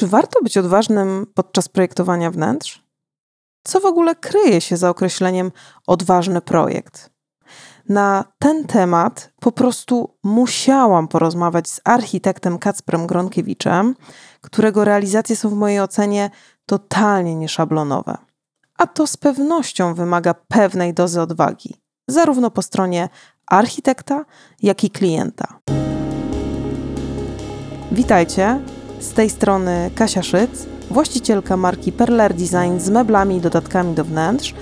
[0.00, 2.82] Czy warto być odważnym podczas projektowania wnętrz?
[3.64, 5.52] Co w ogóle kryje się za określeniem
[5.86, 7.10] odważny projekt?
[7.88, 13.94] Na ten temat po prostu musiałam porozmawiać z architektem Kacprem Gronkiewiczem,
[14.40, 16.30] którego realizacje są w mojej ocenie
[16.66, 18.18] totalnie nieszablonowe.
[18.78, 23.08] A to z pewnością wymaga pewnej dozy odwagi, zarówno po stronie
[23.46, 24.24] architekta,
[24.62, 25.58] jak i klienta.
[27.92, 28.60] Witajcie,
[29.00, 34.54] z tej strony Kasia Szyc, właścicielka marki Perler Design z meblami i dodatkami do wnętrz,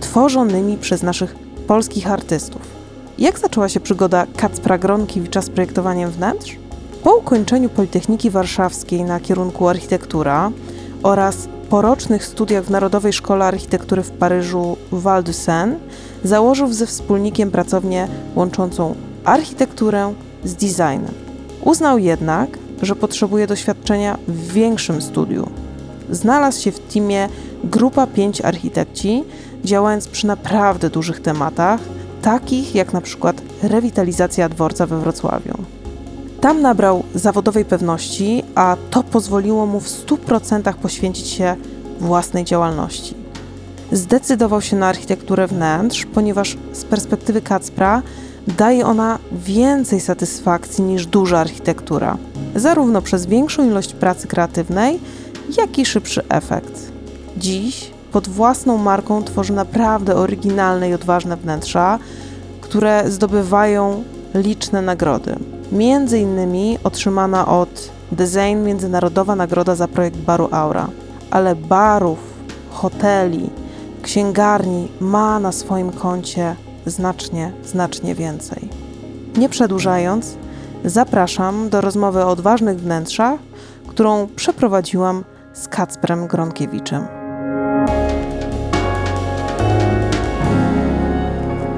[0.00, 1.34] tworzonymi przez naszych
[1.66, 2.62] polskich artystów.
[3.18, 6.56] Jak zaczęła się przygoda Kacpra Gronkiewicza z projektowaniem wnętrz?
[7.02, 10.50] Po ukończeniu Politechniki Warszawskiej na kierunku architektura
[11.02, 15.76] oraz porocznych studiach w Narodowej Szkole Architektury w Paryżu Val de Seine
[16.24, 21.14] założył ze wspólnikiem pracownię łączącą architekturę z designem.
[21.64, 25.48] Uznał jednak, że potrzebuje doświadczenia w większym studiu.
[26.10, 27.28] Znalazł się w teamie
[27.64, 29.24] grupa pięć architekci,
[29.64, 31.80] działając przy naprawdę dużych tematach,
[32.22, 35.54] takich jak na przykład rewitalizacja dworca we Wrocławiu.
[36.40, 41.56] Tam nabrał zawodowej pewności, a to pozwoliło mu w 100% poświęcić się
[42.00, 43.14] własnej działalności.
[43.92, 48.02] Zdecydował się na architekturę wnętrz, ponieważ z perspektywy Kacpra
[48.46, 52.16] daje ona więcej satysfakcji niż duża architektura,
[52.54, 55.00] zarówno przez większą ilość pracy kreatywnej,
[55.58, 56.92] jak i szybszy efekt.
[57.36, 61.98] Dziś pod własną marką tworzy naprawdę oryginalne i odważne wnętrza,
[62.60, 65.36] które zdobywają liczne nagrody.
[65.72, 70.88] Między innymi otrzymana od Design Międzynarodowa Nagroda za projekt baru Aura.
[71.30, 72.18] Ale barów,
[72.70, 73.50] hoteli,
[74.02, 76.56] księgarni ma na swoim koncie
[76.86, 78.68] znacznie, znacznie więcej.
[79.36, 80.38] Nie przedłużając,
[80.84, 83.40] zapraszam do rozmowy o odważnych wnętrzach,
[83.86, 87.06] którą przeprowadziłam z Kacprem Gronkiewiczem.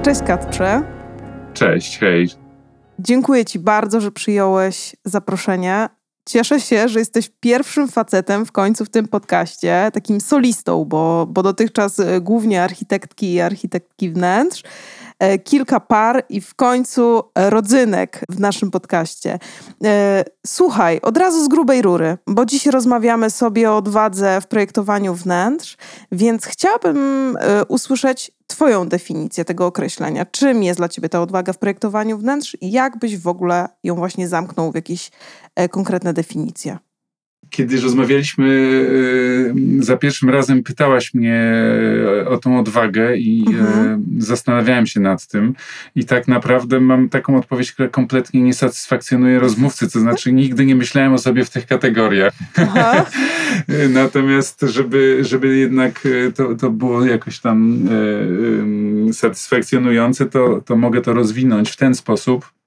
[0.02, 0.82] Cześć Kacprze.
[1.54, 2.28] Cześć, hej.
[2.98, 5.88] Dziękuję Ci bardzo, że przyjąłeś zaproszenie.
[6.28, 11.42] Cieszę się, że jesteś pierwszym facetem w końcu w tym podcaście, takim solistą, bo, bo
[11.42, 14.62] dotychczas e, głównie architektki i architektki wnętrz.
[15.18, 19.38] E, kilka par i w końcu rodzynek w naszym podcaście.
[19.84, 25.14] E, słuchaj, od razu z grubej rury, bo dziś rozmawiamy sobie o odwadze w projektowaniu
[25.14, 25.76] wnętrz,
[26.12, 30.26] więc chciałabym usłyszeć Twoją definicję tego określenia.
[30.26, 33.94] Czym jest dla Ciebie ta odwaga w projektowaniu wnętrz i jak byś w ogóle ją
[33.94, 35.10] właśnie zamknął w jakieś
[35.54, 36.78] e, konkretne definicje?
[37.50, 38.48] Kiedy rozmawialiśmy
[39.80, 41.52] e, za pierwszym razem, pytałaś mnie
[42.22, 44.04] e, o tą odwagę i mhm.
[44.18, 45.54] zastanawiałem się nad tym.
[45.94, 49.90] I tak naprawdę mam taką odpowiedź, która kompletnie nie satysfakcjonuje rozmówcy.
[49.90, 52.32] To znaczy, nigdy nie myślałem o sobie w tych kategoriach.
[53.88, 57.88] Natomiast, żeby, żeby jednak to, to było jakoś tam
[59.12, 62.57] satysfakcjonujące, to, to mogę to rozwinąć w ten sposób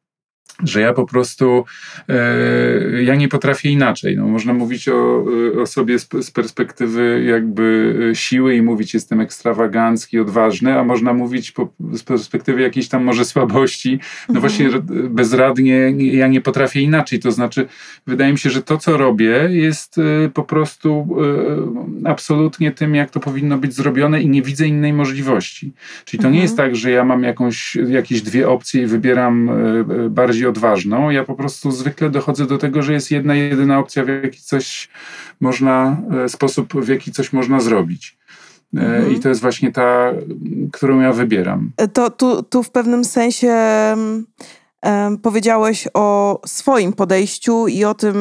[0.64, 1.66] że ja po prostu
[2.10, 4.18] e, ja nie potrafię inaczej.
[4.18, 5.26] No, można mówić o,
[5.62, 11.52] o sobie z, z, perspektywy jakby siły i mówić jestem ekstrawagancki, odważny, a można mówić
[11.52, 14.00] po, z perspektywy jakiejś tam może słabości.
[14.30, 14.40] No mhm.
[14.40, 14.70] właśnie
[15.10, 17.20] bezradnie ja nie potrafię inaczej.
[17.20, 17.68] To znaczy
[18.08, 21.18] wydaje mi się, że to co robię jest e, po prostu
[22.06, 25.74] e, absolutnie tym, jak to powinno być zrobione i nie widzę innej możliwości.
[26.06, 26.36] Czyli to mhm.
[26.36, 31.10] nie jest tak, że ja mam jakąś, jakieś dwie opcje i wybieram e, bardziej odważną.
[31.10, 34.90] Ja po prostu zwykle dochodzę do tego, że jest jedna, jedyna opcja, w jaki coś
[35.40, 38.18] można, e, sposób, w jaki coś można zrobić.
[38.78, 39.16] E, mhm.
[39.16, 40.12] I to jest właśnie ta,
[40.72, 41.72] którą ja wybieram.
[41.78, 43.54] E, to tu, tu w pewnym sensie
[44.84, 48.16] um, powiedziałeś o swoim podejściu i o tym,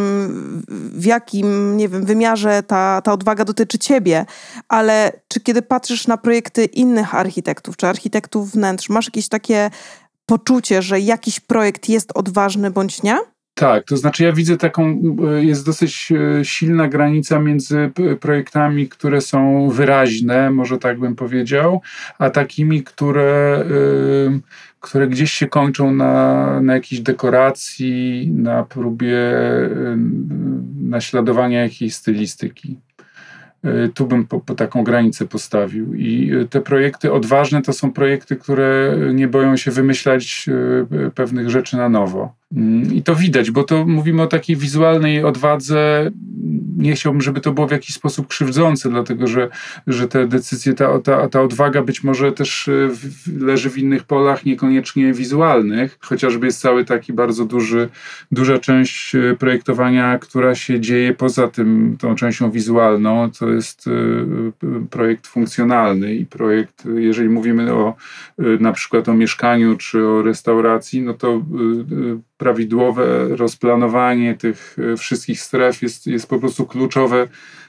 [0.68, 4.26] w jakim, nie wiem, wymiarze ta, ta odwaga dotyczy ciebie.
[4.68, 9.70] Ale czy kiedy patrzysz na projekty innych architektów, czy architektów wnętrz, masz jakieś takie
[10.30, 13.18] poczucie, że jakiś projekt jest odważny bądź nie?
[13.54, 17.90] Tak, to znaczy ja widzę taką, e, jest dosyć e, silna granica między
[18.20, 21.80] projektami, które są wyraźne, może tak bym powiedział,
[22.18, 23.64] a takimi, które,
[24.26, 24.40] e,
[24.80, 29.18] które gdzieś się kończą na, na jakiejś dekoracji, na próbie
[30.80, 32.78] naśladowania jakiejś stylistyki.
[33.64, 35.94] Y, tu bym po, po, taką granicę postawił.
[35.94, 40.46] I y, te projekty odważne to są projekty, które nie boją się wymyślać
[41.06, 42.39] y, pewnych rzeczy na nowo.
[42.56, 46.10] Mm, I to widać, bo to mówimy o takiej wizualnej odwadze
[46.76, 49.48] nie chciałbym, żeby to było w jakiś sposób krzywdzące, dlatego że,
[49.86, 52.90] że te decyzje, ta, ta, ta odwaga być może też e,
[53.38, 57.88] leży w innych polach, niekoniecznie wizualnych, chociażby jest cały taki bardzo duży,
[58.32, 63.84] duża część e, projektowania, która się dzieje poza tym, tą częścią wizualną, to jest
[64.90, 67.94] projekt funkcjonalny i projekt, jeżeli mówimy o
[68.38, 71.42] na przykład o mieszkaniu czy o restauracji, no to
[72.40, 77.28] prawidłowe rozplanowanie tych e, wszystkich stref jest, jest po prostu kluczowe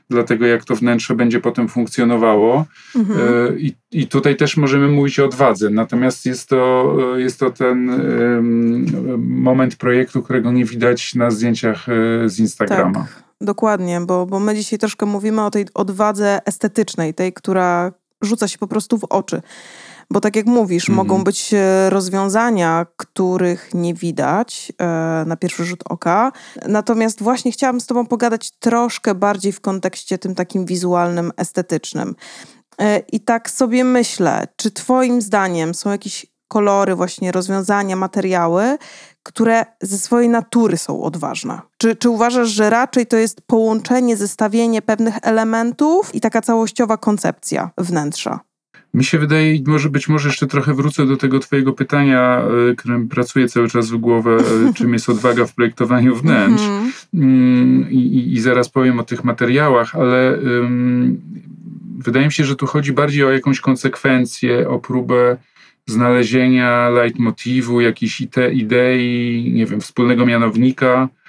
[0.10, 2.66] dla tego, jak to wnętrze będzie potem funkcjonowało.
[2.96, 3.20] Mhm.
[3.20, 5.70] E, I, I tutaj też możemy mówić o odwadze.
[5.70, 8.02] Natomiast jest to, e, jest to ten
[9.18, 11.86] moment projektu, którego nie widać na zdjęciach
[12.26, 13.00] z Instagrama.
[13.00, 17.92] Tak, dokładnie, bo, bo my dzisiaj troszkę mówimy o tej odwadze estetycznej, tej, która
[18.22, 19.42] rzuca się po prostu w oczy.
[20.12, 20.96] Bo tak jak mówisz, mhm.
[21.08, 24.86] mogą być e, rozwiązania, których nie widać e,
[25.28, 26.32] na pierwszy rzut oka.
[26.68, 32.16] Natomiast właśnie chciałabym z Tobą pogadać troszkę bardziej w kontekście tym takim wizualnym, estetycznym.
[32.82, 38.78] E, I tak sobie myślę, czy Twoim zdaniem są jakieś kolory, właśnie rozwiązania, materiały,
[39.24, 41.62] które ze swojej natury są odważne?
[41.78, 47.70] Czy, czy uważasz, że raczej to jest połączenie, zestawienie pewnych elementów i taka całościowa koncepcja
[47.78, 48.40] wnętrza?
[48.94, 52.42] Mi się wydaje, może być może jeszcze trochę wrócę do tego twojego pytania,
[52.72, 54.38] e, którym pracuję cały czas w głowę,
[54.70, 56.64] e, czym jest odwaga w projektowaniu wnętrz.
[56.64, 56.92] Mhm.
[57.14, 61.22] Mm, I, I, zaraz powiem o tych materiałach, ale um,
[61.98, 65.38] wydaje mi się, że tu chodzi bardziej o jakąś konsekwencję, o próbę
[65.86, 68.22] znalezienia leitmotivu, jakiejś
[68.54, 71.21] idei, nie wiem, wspólnego mianownika, Y,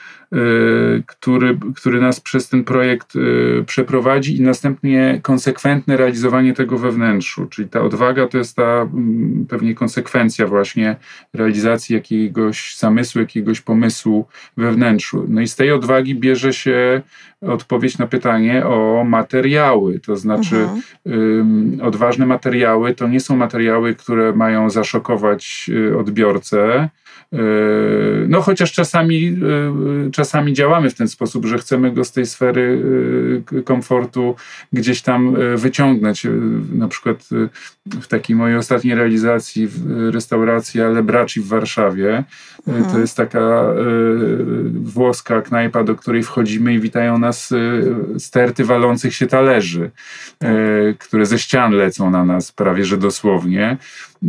[1.07, 7.47] który, który nas przez ten projekt y, przeprowadzi i następnie konsekwentne realizowanie tego we wnętrzu.
[7.47, 8.89] Czyli ta odwaga to jest ta
[9.49, 10.97] pewnie konsekwencja właśnie
[11.35, 14.27] realizacji jakiegoś zamysłu, jakiegoś pomysłu
[14.57, 15.27] we wnętrzu.
[15.29, 17.03] No i z tej odwagi bierze się
[17.41, 20.01] odpowiedź na pytanie o materiały.
[20.01, 20.57] To znaczy,
[21.07, 21.81] mhm.
[21.83, 26.89] odważne materiały to nie są materiały, które mają zaszokować y, odbiorcę,
[28.29, 32.83] no chociaż czasami, yy, czasami działamy w ten sposób, że chcemy go z tej sfery
[33.53, 34.37] yy, komfortu
[34.73, 36.27] gdzieś tam wyciągnąć.
[36.73, 37.29] Na przykład
[37.87, 42.25] w takiej mojej ostatniej realizacji w restauracji Alebraci w Warszawie.
[42.69, 42.93] Mhm.
[42.93, 43.65] To jest taka
[44.75, 47.51] włoska knajpa, do której wchodzimy i witają nas
[48.19, 49.91] sterty walących się talerzy,
[50.99, 53.77] które ze ścian lecą na nas prawie że dosłownie.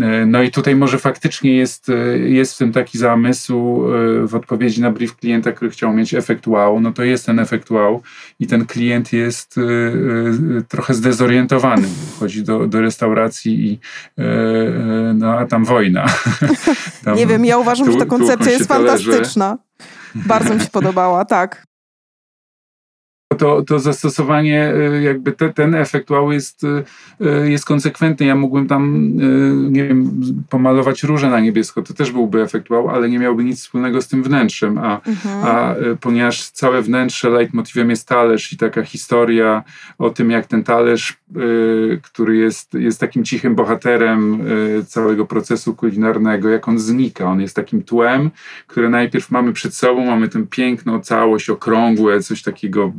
[0.01, 4.35] E, no i tutaj może faktycznie jest, e, jest w tym taki zamysł e, w
[4.35, 8.01] odpowiedzi na brief klienta, który chciał mieć efekt wow, no to jest ten efekt wow
[8.39, 9.55] i ten klient jest
[10.67, 11.87] trochę zdezorientowany.
[12.19, 13.79] Chodzi do, do restauracji i
[15.15, 16.05] no a tam wojna.
[17.03, 19.57] Tam Nie wiem, ja uważam, tu, że ta koncepcja jest fantastyczna.
[20.15, 21.65] Bardzo mi się podobała, tak
[23.35, 26.83] to, to zastosowanie, y, jakby te, ten efekt wow jest, y,
[27.25, 28.25] y, jest konsekwentny.
[28.25, 29.11] Ja mógłbym tam,
[29.71, 30.11] nie wiem,
[30.49, 34.07] pomalować róże na niebiesko, to też byłby efekt wow, ale nie miałby nic wspólnego z
[34.07, 34.77] tym wnętrzem.
[34.77, 35.45] A, mhm.
[35.45, 39.63] a ponieważ całe wnętrze leitmotivem jest talerz i taka historia
[39.97, 41.17] o tym, jak ten talerz,
[42.01, 44.39] który jest, jest takim cichym bohaterem
[44.87, 47.25] całego procesu kulinarnego, jak on znika.
[47.25, 48.31] On jest takim tłem,
[48.67, 52.93] które najpierw mamy przed sobą, mamy tę piękną całość, okrągłe, coś takiego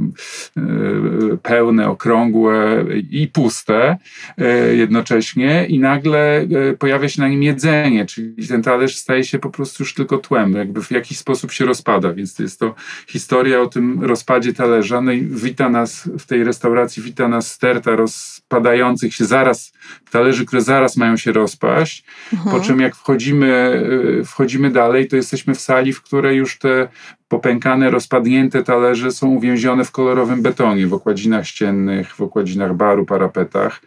[1.43, 3.97] pełne, okrągłe i puste
[4.39, 6.47] e, jednocześnie i nagle e,
[6.79, 10.53] pojawia się na nim jedzenie, czyli ten talerz staje się po prostu już tylko tłem,
[10.53, 12.75] jakby w jakiś sposób się rozpada, więc to jest to
[13.07, 17.97] historia o tym rozpadzie talerza, no i wita nas w tej restauracji, wita nas sterta
[17.97, 19.73] rozpadających się zaraz,
[20.11, 22.57] talerzy, które zaraz mają się rozpaść, mhm.
[22.57, 23.83] po czym jak wchodzimy,
[24.25, 26.89] wchodzimy dalej, to jesteśmy w sali, w której już te
[27.35, 33.81] popękane, rozpadnięte talerze są uwięzione w kolorowym betonie, w okładzinach ściennych, w okładzinach baru, parapetach.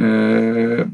[0.00, 0.88] E,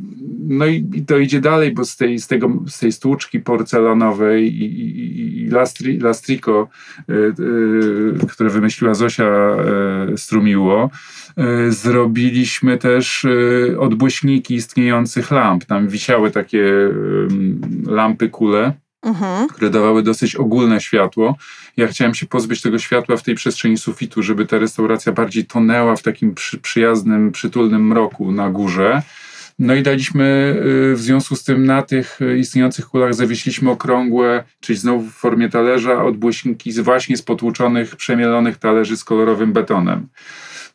[0.48, 4.64] no i, to idzie dalej, bo z tej, z tego, z tej stłuczki porcelanowej i,
[4.64, 6.68] i, i lastri, lastriko,
[7.08, 7.12] e,
[8.22, 9.56] e, które wymyśliła Zosia
[10.16, 10.90] Strumiło,
[11.68, 13.26] zrobiliśmy też
[13.78, 15.64] odbłyśniki istniejących lamp.
[15.64, 16.64] Tam wisiały takie
[17.86, 19.48] lampy kule mhm.
[19.48, 21.36] które dawały dosyć ogólne światło.
[21.76, 25.96] Ja chciałem się pozbyć tego światła w tej przestrzeni sufitu, żeby ta restauracja bardziej tonęła
[25.96, 29.02] w takim przy, przyjaznym, przytulnym mroku na górze.
[29.58, 30.56] No i daliśmy
[30.92, 35.48] y, w związku z tym na tych istniejących kulach zawieśliśmy okrągłe, czyli znowu w formie
[35.48, 40.08] talerza, odbłyśniki z właśnie z potłuczonych, przemielonych talerzy z kolorowym betonem.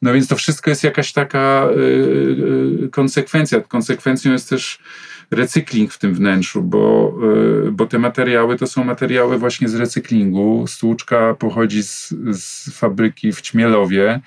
[0.01, 1.79] No więc to wszystko jest jakaś taka y,
[2.85, 3.61] y, konsekwencja.
[3.61, 4.79] Konsekwencją jest też
[5.31, 7.17] recykling w tym wnętrzu, bo,
[7.71, 10.65] bo te materiały to są materiały właśnie z recyklingu.
[10.67, 14.19] Stłuczka pochodzi z, z fabryki w Ćmielowie,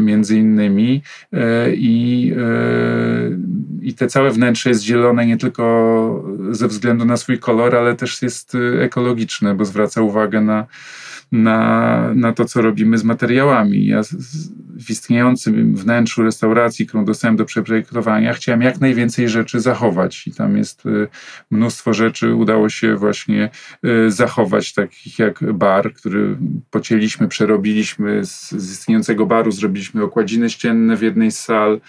[0.00, 1.02] między innymi
[1.72, 2.32] i,
[3.82, 8.22] i te całe wnętrze jest zielone nie tylko ze względu na swój kolor, ale też
[8.22, 10.66] jest ekologiczne, bo zwraca uwagę na
[11.32, 13.86] na, na to, co robimy z materiałami.
[13.86, 14.02] Ja
[14.78, 20.26] w istniejącym wnętrzu restauracji, którą dostałem do przeprojektowania, chciałem jak najwięcej rzeczy zachować.
[20.26, 21.08] I tam jest y,
[21.50, 23.50] mnóstwo rzeczy, udało się właśnie
[23.84, 26.36] y, zachować, takich jak bar, który
[26.70, 31.80] pocięliśmy, przerobiliśmy z, z istniejącego baru, zrobiliśmy okładziny ścienne w jednej z sal,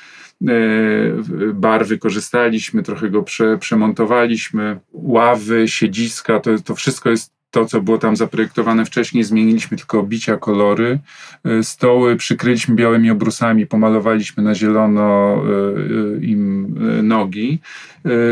[0.50, 1.14] y,
[1.54, 7.98] bar wykorzystaliśmy, trochę go prze, przemontowaliśmy, ławy, siedziska, to, to wszystko jest to, co było
[7.98, 11.00] tam zaprojektowane wcześniej, zmieniliśmy tylko obicia, kolory.
[11.44, 17.60] E, stoły przykryliśmy białymi obrusami, pomalowaliśmy na zielono e, e, im nogi,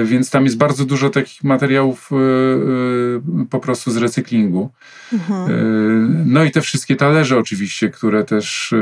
[0.06, 2.10] więc tam jest bardzo dużo takich materiałów
[3.50, 4.70] po prostu z recyklingu.
[5.14, 6.24] Mhm.
[6.26, 8.74] No i te wszystkie talerze oczywiście, które też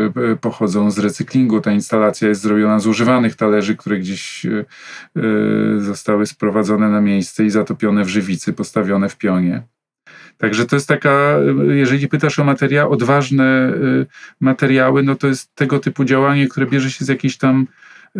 [0.41, 1.61] pochodzą z recyklingu.
[1.61, 4.45] Ta instalacja jest zrobiona z używanych talerzy, które gdzieś
[5.77, 9.63] zostały sprowadzone na miejsce i zatopione w żywicy, postawione w pionie.
[10.37, 11.35] Także to jest taka,
[11.69, 14.05] jeżeli pytasz o materiał, odważne y,
[14.39, 17.67] materiały, no to jest tego typu działanie, które bierze się z jakiejś tam
[18.15, 18.19] y,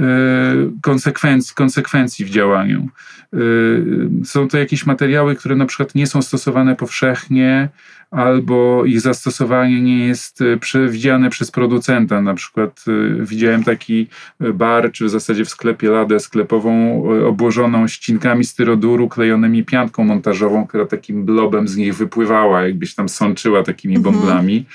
[1.56, 2.90] konsekwencji, w działaniu.
[3.34, 7.70] Y, są to jakieś materiały, które na przykład nie są stosowane powszechnie,
[8.14, 12.22] albo ich zastosowanie nie jest e, przewidziane przez producenta.
[12.22, 14.08] Na przykład e, widziałem taki
[14.42, 20.68] e, bar, czy w zasadzie w sklepie ladę sklepową obłożoną ścinkami styroduru klejonymi pianką montażową,
[20.68, 24.16] która takim blobem z nich wypływała, jakbyś tam sączyła takimi mhm.
[24.16, 24.66] bąblami.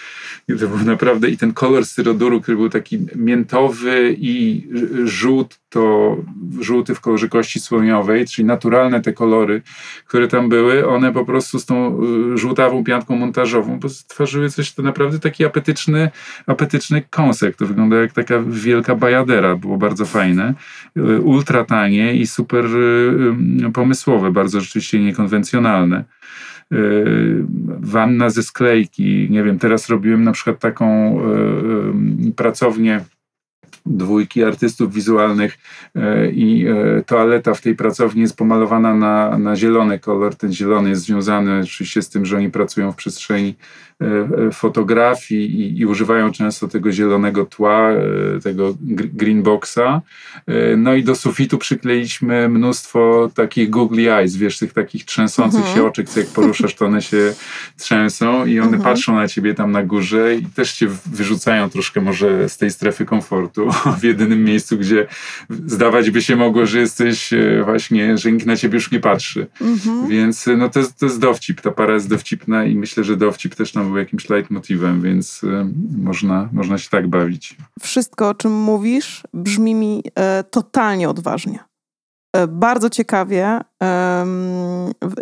[0.48, 4.62] I to był naprawdę, i ten kolor styroduru, który był taki miętowy i
[5.04, 6.16] żółty, to
[6.60, 9.62] żółty w kolorze kości słoniowej, czyli naturalne te kolory,
[10.06, 12.00] które tam były, one po prostu z tą
[12.34, 16.10] żółtawą pianką montażową bo stworzyły coś to naprawdę taki apetyczny,
[16.46, 17.56] apetyczny kąsek.
[17.56, 20.54] To wygląda jak taka wielka bajadera, było bardzo fajne.
[20.96, 26.04] Y, ultra tanie i super y, y, pomysłowe, bardzo rzeczywiście niekonwencjonalne
[27.80, 29.28] wanna ze sklejki.
[29.30, 31.18] Nie wiem, teraz robiłem na przykład taką
[32.36, 33.04] pracownię
[33.88, 35.58] dwójki artystów wizualnych
[35.94, 40.34] e, i e, toaleta w tej pracowni jest pomalowana na, na zielony kolor.
[40.34, 43.54] Ten zielony jest związany oczywiście z tym, że oni pracują w przestrzeni
[44.52, 48.74] fotografii i, i, używają często tego zielonego tła, e, tego
[49.12, 50.02] green boxa.
[50.46, 55.76] E, no i do sufitu przykleiliśmy mnóstwo takich googly eyes, wiesz, tych takich trzęsących mhm.
[55.76, 57.34] się oczek, co jak poruszasz, to one się
[57.76, 58.82] trzęsą i one mhm.
[58.82, 63.04] patrzą na ciebie tam na górze i też cię wyrzucają troszkę może z tej strefy
[63.04, 65.06] komfortu w jedynym miejscu, gdzie
[65.66, 67.30] zdawać by się mogło, że jesteś
[67.64, 69.46] właśnie, że nikt na ciebie już nie patrzy.
[69.60, 70.08] Mhm.
[70.08, 73.54] Więc no to jest, to jest dowcip, ta para jest dowcipna i myślę, że dowcip
[73.54, 75.66] też nam był jakimś leitmotivem, więc y,
[75.98, 77.56] można, można się tak bawić.
[77.80, 81.58] Wszystko, o czym mówisz, brzmi mi e, totalnie odważnie.
[82.36, 83.60] E, bardzo ciekawie.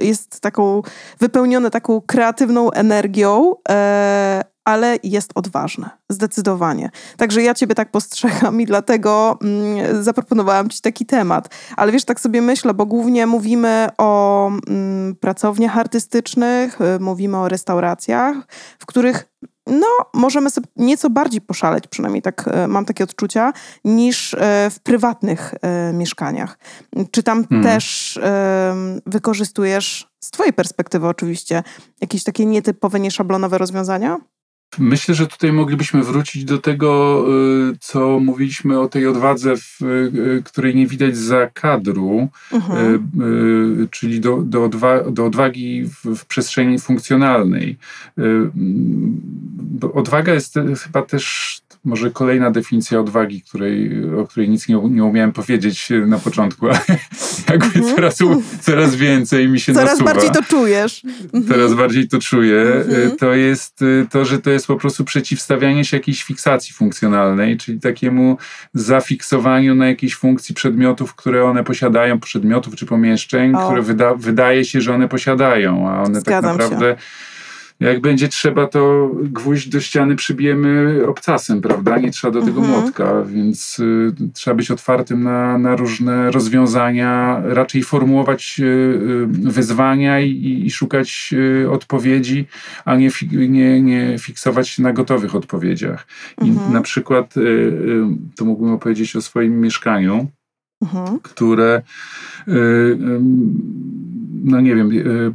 [0.00, 0.82] jest taką,
[1.20, 6.90] wypełnione taką kreatywną energią, e, ale jest odważne, zdecydowanie.
[7.16, 11.48] Także ja ciebie tak postrzegam i dlatego mm, zaproponowałam ci taki temat.
[11.76, 17.48] Ale wiesz, tak sobie myślę, bo głównie mówimy o mm, pracowniach artystycznych, y, mówimy o
[17.48, 18.36] restauracjach,
[18.78, 19.28] w których
[19.66, 23.52] no, możemy sobie nieco bardziej poszaleć, przynajmniej tak y, mam takie odczucia,
[23.84, 24.38] niż y,
[24.70, 25.54] w prywatnych
[25.92, 26.58] mieszkaniach.
[27.10, 27.64] Czy tam hmm.
[27.64, 28.18] też
[29.06, 31.62] wykorzystujesz, z twojej perspektywy oczywiście,
[32.00, 34.18] jakieś takie nietypowe, nieszablonowe rozwiązania?
[34.78, 37.24] Myślę, że tutaj moglibyśmy wrócić do tego,
[37.72, 43.10] y, co mówiliśmy o tej odwadze, w, y, której nie widać za kadru, mhm.
[43.84, 47.78] Y, czyli do, do, odwa do odwagi w, w, przestrzeni funkcjonalnej.
[49.94, 50.54] Odwaga jest
[50.84, 56.18] chyba też może kolejna definicja odwagi, której, o której nic nie, nie umiałem powiedzieć na
[56.18, 56.80] początku, ale
[57.50, 57.96] jakby mhm.
[57.96, 58.18] coraz,
[58.60, 60.10] coraz więcej mi się coraz nasuwa.
[60.10, 61.02] Coraz bardziej to czujesz.
[61.04, 61.46] Mhm.
[61.46, 62.62] Coraz bardziej to czuję.
[62.62, 63.16] Mhm.
[63.16, 68.38] To jest to, że to jest po prostu przeciwstawianie się jakiejś fiksacji funkcjonalnej, czyli takiemu
[68.74, 73.66] zafiksowaniu na jakiejś funkcji przedmiotów, które one posiadają, przedmiotów czy pomieszczeń, o.
[73.66, 76.90] które wyda, wydaje się, że one posiadają, a one tak Zgadzam tak naprawdę...
[76.90, 77.35] Się
[77.80, 81.98] jak będzie trzeba, to gwóźdź do ściany przybijemy obcasem, prawda?
[81.98, 82.80] Nie trzeba do tego mhm.
[82.80, 90.20] młotka, więc y, trzeba być otwartym na, na różne rozwiązania, raczej formułować y, y, wyzwania
[90.20, 91.30] i, i szukać
[91.62, 92.46] y, odpowiedzi,
[92.84, 96.06] a nie, fi, nie, nie fiksować się na gotowych odpowiedziach.
[96.42, 96.72] I mhm.
[96.72, 98.04] na przykład, y, y,
[98.36, 100.26] to mógłbym opowiedzieć o swoim mieszkaniu
[100.82, 101.20] Mhm.
[101.22, 101.82] które
[102.48, 102.98] y,
[104.44, 105.32] no nie wiem, y,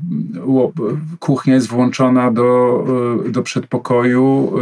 [1.19, 2.83] kuchnia jest włączona do,
[3.27, 4.53] y, do przedpokoju,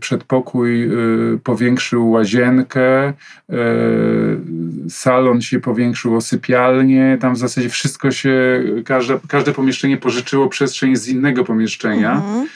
[0.00, 0.90] przedpokój
[1.44, 3.12] powiększył łazienkę,
[4.88, 10.96] salon się powiększył o sypialnię, tam w zasadzie wszystko się, każde, każde pomieszczenie pożyczyło przestrzeń
[10.96, 12.14] z innego pomieszczenia.
[12.14, 12.46] Mhm.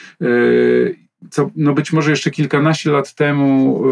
[1.29, 3.83] Co, no być może jeszcze kilkanaście lat temu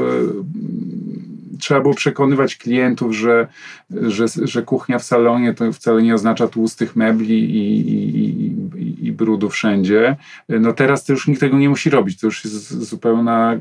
[1.60, 3.48] trzeba było przekonywać klientów, że,
[3.90, 8.46] że, że kuchnia w salonie to wcale nie oznacza tłustych mebli i, i,
[8.80, 10.16] i, i brudu wszędzie.
[10.50, 12.20] No teraz to już nikt tego nie musi robić.
[12.20, 13.54] To już jest zupełna...
[13.54, 13.60] E,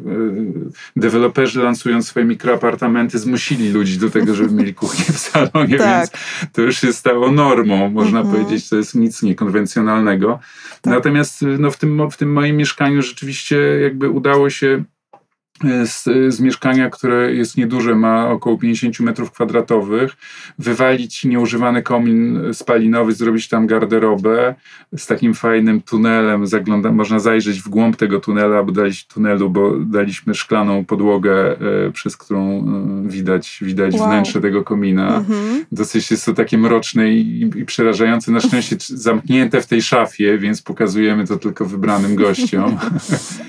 [0.97, 5.99] deweloperzy lansując swoje mikroapartamenty zmusili ludzi do tego, żeby mieli kuchnię w salonie, tak.
[5.99, 6.11] więc
[6.53, 8.37] to już się stało normą, można mhm.
[8.37, 8.69] powiedzieć.
[8.69, 10.39] To jest nic niekonwencjonalnego.
[10.81, 10.95] Tak.
[10.95, 14.85] Natomiast no, w, tym, w tym moim mieszkaniu rzeczywiście jakby udało się
[15.85, 20.17] z, z, mieszkania, które jest nieduże, ma około 50 metrów kwadratowych,
[20.59, 24.55] wywalić nieużywany komin spalinowy, zrobić tam garderobę
[24.97, 29.79] z takim fajnym tunelem, zagląda, można zajrzeć w głąb tego tunelu, albo daliśmy tunelu, bo
[29.79, 34.09] daliśmy szklaną podłogę, e, przez którą e, widać, widać wow.
[34.09, 35.17] wnętrze tego komina.
[35.17, 35.65] Mhm.
[35.73, 38.77] Dosyć jest to takie mroczne i, i przerażające, na szczęście
[39.09, 42.77] zamknięte w tej szafie, więc pokazujemy to tylko wybranym gościom.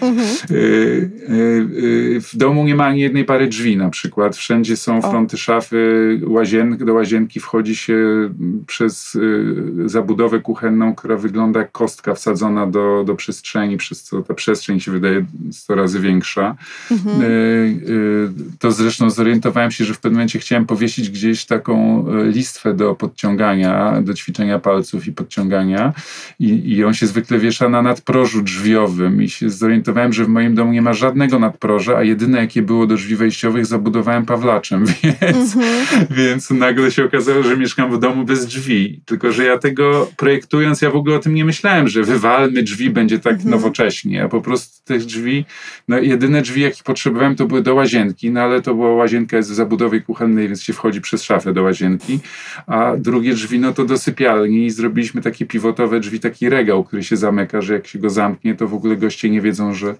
[0.02, 0.28] Mhm.
[0.50, 4.36] e, w domu nie ma ani jednej pary drzwi na przykład.
[4.36, 8.30] Wszędzie są fronty szafy, łazien, do łazienki wchodzi się
[8.68, 14.34] przez y, zabudowę kuchenną, która wygląda jak kostka wsadzona do, do przestrzeni, przez co ta
[14.34, 16.56] przestrzeń się wydaje 100 razy większa.
[16.92, 17.22] Mhm.
[17.22, 22.74] Y, y, to zresztą zorientowałem się, że w pewnym momencie chciałem powiesić gdzieś taką listwę
[22.74, 25.94] do podciągania, do ćwiczenia palców i podciągania
[26.39, 30.56] i, i on się zwykle wiesza na nadprożu drzwiowym i się zorientowałem, że w moim
[30.56, 31.39] domu nie ma żadnego
[31.88, 34.86] nadproża a jedyne jakie było do drzwi wejściowych zabudowałem pawlaczem,
[35.22, 36.06] więc, mm-hmm.
[36.12, 39.01] więc nagle się okazało, że mieszkam w domu bez drzwi.
[39.06, 42.89] Tylko, że ja tego projektując, ja w ogóle o tym nie myślałem, że wywalmy drzwi,
[42.89, 43.46] będzie tak mm-hmm.
[43.46, 44.24] nowocześnie.
[44.24, 45.46] A po prostu tych drzwi,
[45.88, 49.51] no jedyne drzwi, jakich potrzebowałem, to były do łazienki, no ale to była łazienka jest
[49.51, 52.20] w zabudowie kuchennej, więc się wchodzi przez szafę do łazienki.
[52.67, 57.03] A drugie drzwi, no to do sypialni i zrobiliśmy takie pivotowe drzwi, taki regał, który
[57.03, 59.96] się zamyka, że jak się go zamknie, to w ogóle goście nie wiedzą, że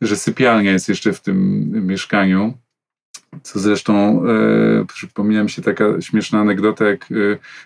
[0.00, 2.54] że sypialnia jest jeszcze w tym mieszkaniu.
[3.42, 7.14] Co zresztą e, przypomina mi się taka śmieszna anegdota, jak e,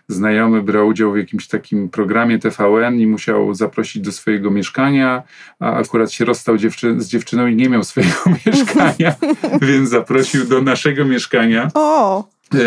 [0.09, 5.23] znajomy brał udział w jakimś takim programie TVN i musiał zaprosić do swojego mieszkania,
[5.61, 8.15] a akurat się rozstał dziewczy z dziewczyną i nie miał swojego
[8.47, 9.15] mieszkania,
[9.63, 11.69] więc zaprosił do naszego mieszkania.
[11.75, 12.29] O!
[12.55, 12.59] E,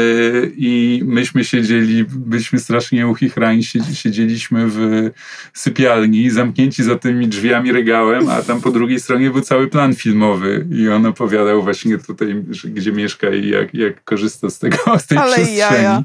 [0.57, 5.09] I myśmy siedzieli, byliśmy strasznie uchichrani, siedzieliśmy w
[5.53, 10.67] sypialni, zamknięci za tymi drzwiami, regałem, a tam po drugiej stronie był cały plan filmowy
[10.71, 15.17] i on opowiadał właśnie tutaj, gdzie mieszka i jak, jak korzysta z tego, z tej
[15.17, 15.57] Ale przestrzeni.
[15.57, 16.03] Jaja.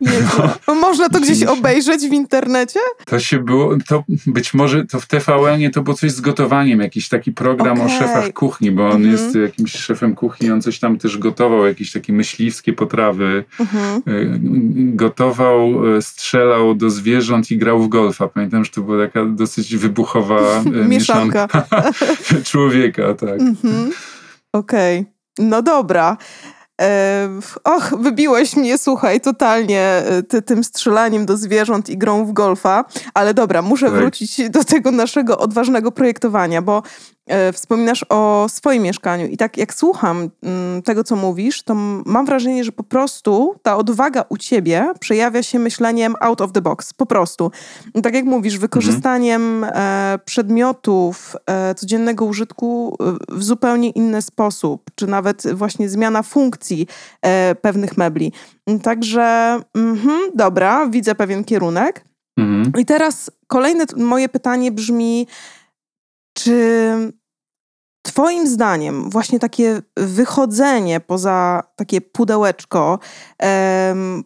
[0.00, 0.74] No.
[0.74, 2.80] Można to gdzieś obejrzeć w internecie?
[3.06, 7.08] To się było, to być może to w TVN to było coś z gotowaniem, jakiś
[7.08, 7.86] taki program okay.
[7.86, 9.12] o szefach kuchni, bo on mhm.
[9.12, 13.03] jest jakimś szefem kuchni, on coś tam też gotował, jakieś takie myśliwskie potrawy.
[13.60, 14.02] Mhm.
[14.08, 14.38] Y,
[14.96, 18.28] gotował, y, strzelał do zwierząt i grał w golfa.
[18.28, 20.40] Pamiętam, że to była taka dosyć wybuchowa
[20.84, 21.48] y, mieszanka,
[22.50, 23.40] człowieka, tak.
[23.40, 23.90] Mhm.
[24.52, 25.00] Okej.
[25.00, 25.14] Okay.
[25.38, 26.16] No dobra.
[27.64, 32.84] Och, wybiłeś mnie, słuchaj, totalnie e, ty, tym strzelaniem do zwierząt i grą w golfa,
[33.14, 33.94] ale dobra, muszę tak.
[33.94, 37.13] wrócić do tego naszego odważnego projektowania, bo E,
[37.52, 41.74] wspominasz o swoim mieszkaniu i tak jak słucham mm, tego, co mówisz, to
[42.06, 46.60] mam wrażenie, że po prostu ta odwaga u ciebie przejawia się myśleniem out of the
[46.60, 47.50] box, po prostu.
[48.02, 50.20] Tak jak mówisz, wykorzystaniem mhm.
[50.24, 52.96] przedmiotów e, codziennego użytku
[53.28, 56.86] w zupełnie inny sposób, czy nawet właśnie zmiana funkcji
[57.62, 58.32] pewnych mebli.
[58.82, 62.04] Także, mhm, dobra, widzę pewien kierunek.
[62.38, 62.72] Mhm.
[62.78, 65.26] I teraz kolejne moje pytanie brzmi,
[66.34, 67.12] czy
[68.06, 72.98] Twoim zdaniem, właśnie takie wychodzenie poza takie pudełeczko,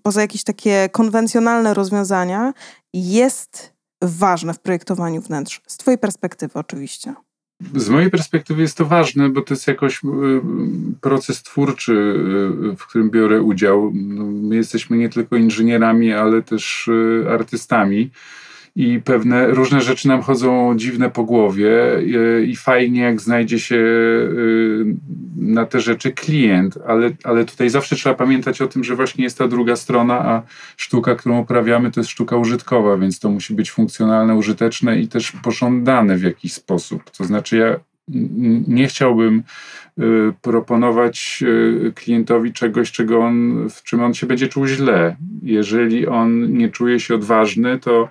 [0.02, 2.52] poza jakieś takie konwencjonalne rozwiązania,
[2.94, 5.60] jest ważne w projektowaniu wnętrz?
[5.66, 7.14] Z Twojej perspektywy, oczywiście.
[7.74, 10.08] Z mojej perspektywy jest to ważne, bo to jest jakoś y,
[11.00, 11.92] proces twórczy,
[12.72, 13.90] y, w którym biorę udział.
[13.94, 18.10] No, my jesteśmy nie tylko inżynierami, ale też y, artystami
[18.78, 21.72] i pewne różne rzeczy nam chodzą dziwne po głowie
[22.46, 24.84] i fajnie jak znajdzie się y,
[25.36, 29.38] na te rzeczy klient, ale, ale tutaj zawsze trzeba pamiętać o tym, że właśnie jest
[29.38, 30.42] ta druga strona, a
[30.76, 35.32] sztuka, którą uprawiamy to jest sztuka użytkowa, więc to musi być funkcjonalne, użyteczne i też
[35.32, 37.10] pożądane w jakiś sposób.
[37.10, 37.76] To znaczy ja
[38.68, 39.42] nie chciałbym
[40.42, 41.44] proponować
[41.94, 45.16] klientowi czegoś, czego on, w czym on się będzie czuł źle.
[45.42, 48.08] Jeżeli on nie czuje się odważny, to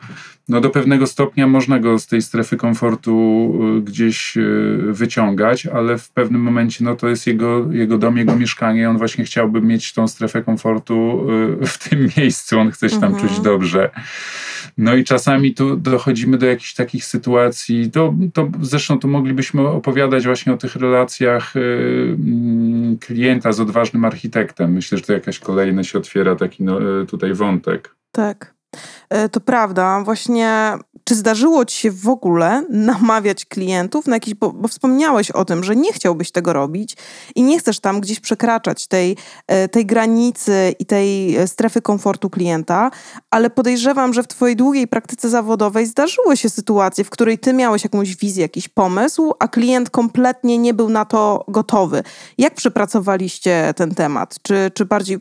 [0.49, 4.37] no do pewnego stopnia można go z tej strefy komfortu gdzieś
[4.87, 8.89] wyciągać, ale w pewnym momencie no to jest jego, jego dom, jego mieszkanie.
[8.89, 11.27] On właśnie chciałby mieć tą strefę komfortu
[11.65, 12.59] w tym miejscu.
[12.59, 13.29] On chce się tam mhm.
[13.29, 13.89] czuć dobrze.
[14.77, 20.25] No i czasami tu dochodzimy do jakichś takich sytuacji, to, to zresztą tu moglibyśmy opowiadać
[20.25, 21.59] właśnie o tych relacjach y,
[22.19, 24.73] mm, klienta z odważnym architektem.
[24.73, 27.95] Myślę, że to jakaś kolejna się otwiera taki no, y, tutaj wątek.
[28.11, 28.56] Tak.
[29.09, 30.01] E, to prawda.
[30.03, 30.77] Właśnie
[31.07, 35.63] czy zdarzyło ci się w ogóle namawiać klientów na jakiś, bo, bo, wspomniałeś o tym,
[35.63, 36.97] że nie chciałbyś tego robić
[37.35, 42.29] i nie chcesz tam gdzieś przekraczać tej, e, tej granicy i tej e, strefy komfortu
[42.29, 42.91] klienta,
[43.31, 47.83] ale podejrzewam, że w twojej długiej praktyce zawodowej zdarzyły się sytuacje, w której ty miałeś
[47.83, 52.03] jakąś wizję, jakiś pomysł, a klient kompletnie nie był na to gotowy.
[52.37, 54.35] Jak przepracowaliście ten temat?
[54.41, 55.19] Czy, czy bardziej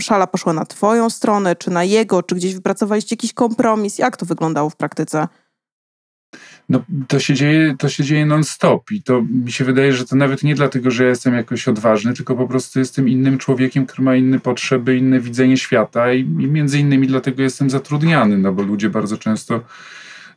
[0.00, 3.98] szala poszła na twoją stronę, czy na jego, czy gdzieś wypracowaliście jakiś kompromis?
[3.98, 5.28] Jak to wyglądało w praktyce?
[6.68, 10.16] no, to się dzieje, to się dzieje non-stop i to mi się wydaje, że to
[10.16, 14.02] nawet nie dlatego, że ja jestem jakoś odważny, tylko po prostu jestem innym człowiekiem, który
[14.02, 18.62] ma inne potrzeby, inne widzenie świata i, i między innymi dlatego jestem zatrudniany, no bo
[18.62, 19.60] ludzie bardzo często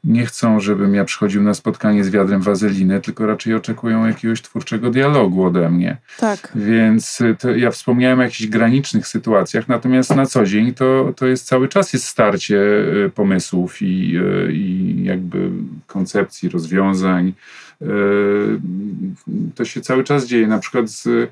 [0.04, 4.90] nie chcą, żebym ja przychodził na spotkanie z wiadrem wazeliny, tylko raczej oczekują jakiegoś twórczego
[4.90, 5.98] dialogu ode mnie.
[6.18, 6.52] Tak.
[6.56, 11.46] Więc y, ja wspomniałem o jakichś granicznych sytuacjach, natomiast na co dzień to, to jest
[11.46, 12.58] cały czas jest starcie
[13.06, 15.50] y, pomysłów i, y, i jakby
[15.88, 17.34] koncepcji, rozwiązań.
[19.56, 20.48] To się cały czas dzieje.
[20.48, 21.30] Na przykład z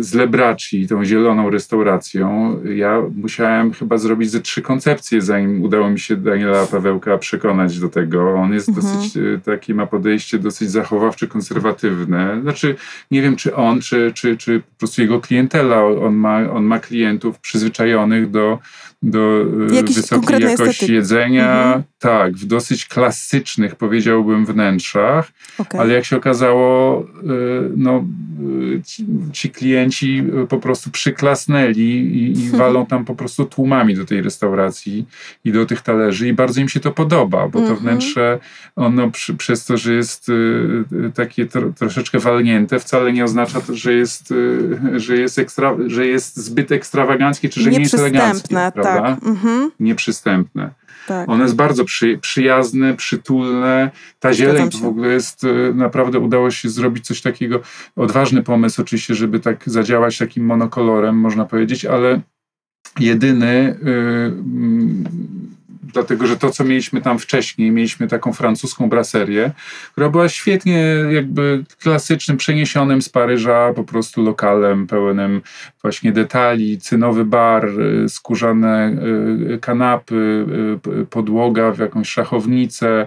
[0.00, 6.00] z Lebraci, tą zieloną restauracją, ja musiałem chyba zrobić ze trzy koncepcje, zanim udało mi
[6.00, 8.34] się Daniela Pawełka przekonać do tego.
[8.34, 8.86] On jest mhm.
[8.86, 12.40] dosyć e, taki, ma podejście dosyć zachowawcze, konserwatywne.
[12.42, 12.74] Znaczy,
[13.10, 16.78] nie wiem, czy on, czy, czy, czy po prostu jego klientela, on ma, on ma
[16.78, 18.58] klientów przyzwyczajonych do
[19.02, 20.92] do e, Jakiś wysokiej jakości estetyki.
[20.92, 21.82] jedzenia, mhm.
[21.98, 25.80] tak, w dosyć klasycznych, powiedziałbym, wnętrzach, okay.
[25.80, 27.04] ale jak się okazało, e,
[27.76, 28.04] no,
[28.76, 34.04] e, ci, ci klienci po prostu przyklasnęli i, i walą tam po prostu tłumami do
[34.04, 35.06] tej restauracji
[35.44, 37.80] i do tych talerzy i bardzo im się to podoba, bo to mhm.
[37.80, 38.38] wnętrze,
[38.76, 40.30] ono przy, przez to, że jest
[41.14, 44.34] takie tro, troszeczkę walnięte, wcale nie oznacza, to, że jest,
[44.96, 48.54] że jest, ekstra, że jest zbyt ekstrawaganckie, czy że nie jest eleganckie.
[48.54, 49.22] Tak tak.
[49.22, 49.70] Mhm.
[49.80, 50.70] nieprzystępne.
[51.06, 51.28] Tak.
[51.28, 53.90] Ono jest bardzo przy, przyjazne, przytulne.
[54.20, 57.60] Ta zieleń w ogóle jest, e, naprawdę udało się zrobić coś takiego,
[57.96, 62.20] odważny pomysł oczywiście, żeby tak zadziałać takim monokolorem, można powiedzieć, ale
[63.00, 64.32] jedyny yy,
[65.92, 69.50] dlatego że to, co mieliśmy tam wcześniej, mieliśmy taką francuską braserię,
[69.92, 70.78] która była świetnie
[71.10, 75.42] jakby klasycznym, przeniesionym z Paryża po prostu lokalem pełnym
[75.82, 78.96] właśnie detali, cynowy bar, y, skórzane
[79.54, 80.46] y, kanapy,
[81.00, 83.06] y, podłoga w jakąś szachownicę,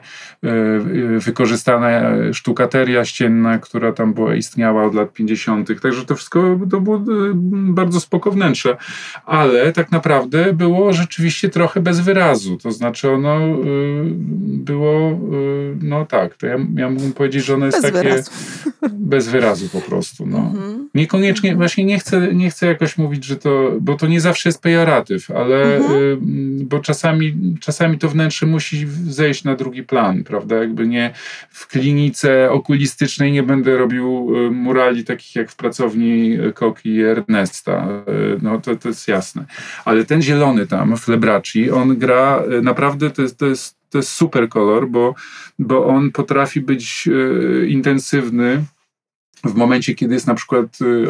[1.17, 2.01] wykorzystana
[2.33, 5.81] sztukateria ścienna, która tam była, istniała od lat 50.
[5.81, 7.01] Także to wszystko to było
[7.51, 8.77] bardzo spoko wnętrze,
[9.25, 13.39] ale tak naprawdę było rzeczywiście trochę bez wyrazu, to znaczy ono
[14.45, 15.19] było,
[15.81, 18.31] no tak, to ja, ja mógłbym powiedzieć, że ono jest bez takie wyrazu.
[19.15, 20.25] bez wyrazu po prostu.
[20.25, 20.37] No.
[20.37, 20.89] Mhm.
[20.95, 21.57] Niekoniecznie, mhm.
[21.57, 25.31] właśnie nie chcę, nie chcę jakoś mówić, że to, bo to nie zawsze jest pejoratyw,
[25.31, 26.01] ale mhm.
[26.01, 26.17] y,
[26.65, 30.55] bo czasami, czasami to wnętrze musi zejść na drugi plan, prawda?
[30.55, 31.13] Jakby nie
[31.49, 37.87] w klinice okulistycznej nie będę robił y, murali takich jak w pracowni Koki i Ernesta.
[38.35, 39.45] Y, no to, to jest jasne.
[39.85, 43.97] Ale ten zielony tam w Lebraci, on gra y, naprawdę, to jest, to jest, to
[43.97, 45.15] jest super kolor, bo,
[45.59, 48.65] bo on potrafi być y, intensywny
[49.43, 51.07] w momencie, kiedy jest na przykład y,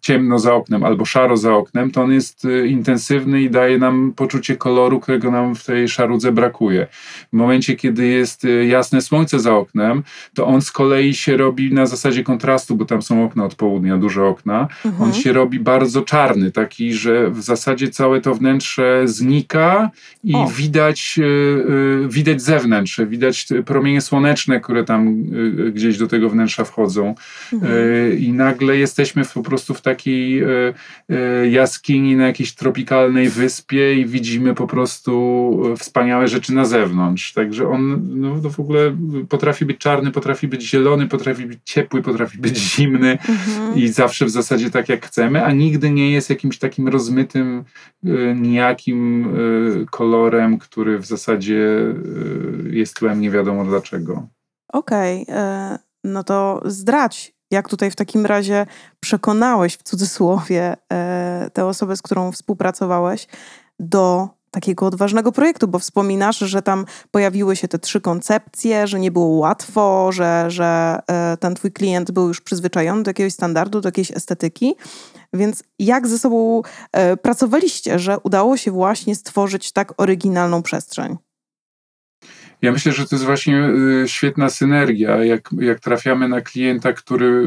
[0.00, 4.12] ciemno za oknem albo szaro za oknem, to on jest y, intensywny i daje nam
[4.16, 6.86] poczucie koloru, którego nam w tej szarudze brakuje.
[7.32, 10.02] W momencie, kiedy jest y, jasne słońce za oknem,
[10.34, 13.96] to on z kolei się robi na zasadzie kontrastu, bo tam są okna od południa,
[13.96, 14.68] duże okna.
[14.84, 15.02] Mhm.
[15.02, 19.90] On się robi bardzo czarny, taki, że w zasadzie całe to wnętrze znika
[20.24, 20.46] i o.
[20.46, 25.24] widać, y, widać zewnętrzne, widać promienie słoneczne, które tam
[25.72, 27.14] gdzieś do tego wnętrza wchodzą.
[27.52, 28.18] Mhm.
[28.18, 30.46] I nagle jesteśmy po prostu w takim takiej e,
[31.08, 37.32] e, jaskini na jakiejś tropikalnej wyspie i widzimy po prostu wspaniałe rzeczy na zewnątrz.
[37.32, 38.96] Także on no, no w ogóle
[39.28, 43.76] potrafi być czarny, potrafi być zielony, potrafi być ciepły, potrafi być zimny mhm.
[43.76, 47.64] i zawsze w zasadzie tak jak chcemy, a nigdy nie jest jakimś takim rozmytym,
[48.04, 49.00] e, nijakim
[49.90, 51.66] kolorem, który w zasadzie
[52.70, 54.28] jest tłem nie wiadomo dlaczego.
[54.72, 55.22] Okej.
[55.22, 55.78] Okay.
[56.04, 58.66] no to zdradź, jak tutaj w takim razie
[59.00, 63.26] przekonałeś w cudzysłowie e, tę osobę, z którą współpracowałeś,
[63.78, 69.10] do takiego odważnego projektu, bo wspominasz, że tam pojawiły się te trzy koncepcje, że nie
[69.10, 73.88] było łatwo, że, że e, ten twój klient był już przyzwyczajony do jakiegoś standardu, do
[73.88, 74.74] jakiejś estetyki.
[75.32, 81.16] Więc jak ze sobą e, pracowaliście, że udało się właśnie stworzyć tak oryginalną przestrzeń?
[82.62, 83.68] Ja myślę, że to jest właśnie
[84.04, 87.44] y, świetna synergia, jak, jak trafiamy na klienta, który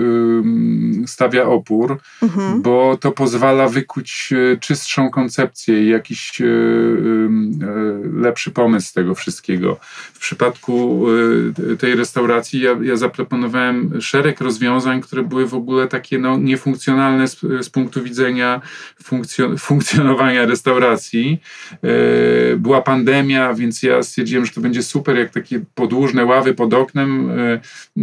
[1.07, 2.61] stawia opór, mhm.
[2.61, 7.29] bo to pozwala wykuć y, czystszą koncepcję i jakiś y,
[8.13, 9.79] lepszy pomysł z tego wszystkiego.
[10.13, 11.05] W przypadku
[11.79, 17.39] tej restauracji ja, ja zaproponowałem szereg rozwiązań, które były w ogóle takie no, niefunkcjonalne z,
[17.39, 18.61] z punktu widzenia
[19.03, 21.41] funkcjon funkcjonowania restauracji.
[22.57, 26.73] Była pandemia, więc ja stwierdziłem, że to będzie super super, jak takie podłużne ławy pod
[26.73, 27.59] oknem, e,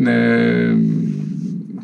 [0.07, 0.11] e,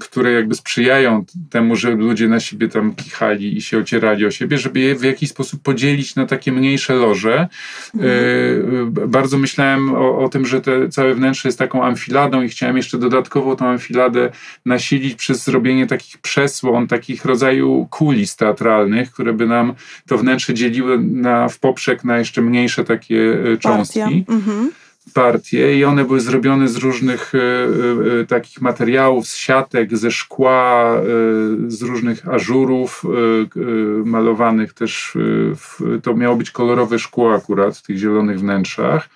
[0.01, 4.59] które jakby sprzyjają temu, że ludzie na siebie tam kichali i się ocierali o siebie,
[4.59, 7.49] żeby je w jakiś sposób podzielić na takie mniejsze loże.
[7.95, 9.11] Mhm.
[9.11, 12.99] Bardzo myślałem o, o, tym, że te całe wnętrze jest taką amfiladą i chciałem jeszcze
[12.99, 14.31] dodatkowo tą amfiladę
[14.67, 19.75] nasilić przez zrobienie takich przesłon, takich rodzaju kulis teatralnych, które by nam
[20.07, 24.25] to wnętrze dzieliły na, w poprzek na jeszcze mniejsze takie cząstki.
[24.29, 24.71] Mhm
[25.15, 27.39] partie i one były zrobione z różnych e,
[28.21, 31.03] e, takich materiałów, z siatek, ze szkła, e,
[31.71, 33.03] z różnych ażurów
[34.05, 35.19] malowanych też.
[35.55, 39.09] W, to miało być kolorowe szkło akurat w tych zielonych wnętrzach.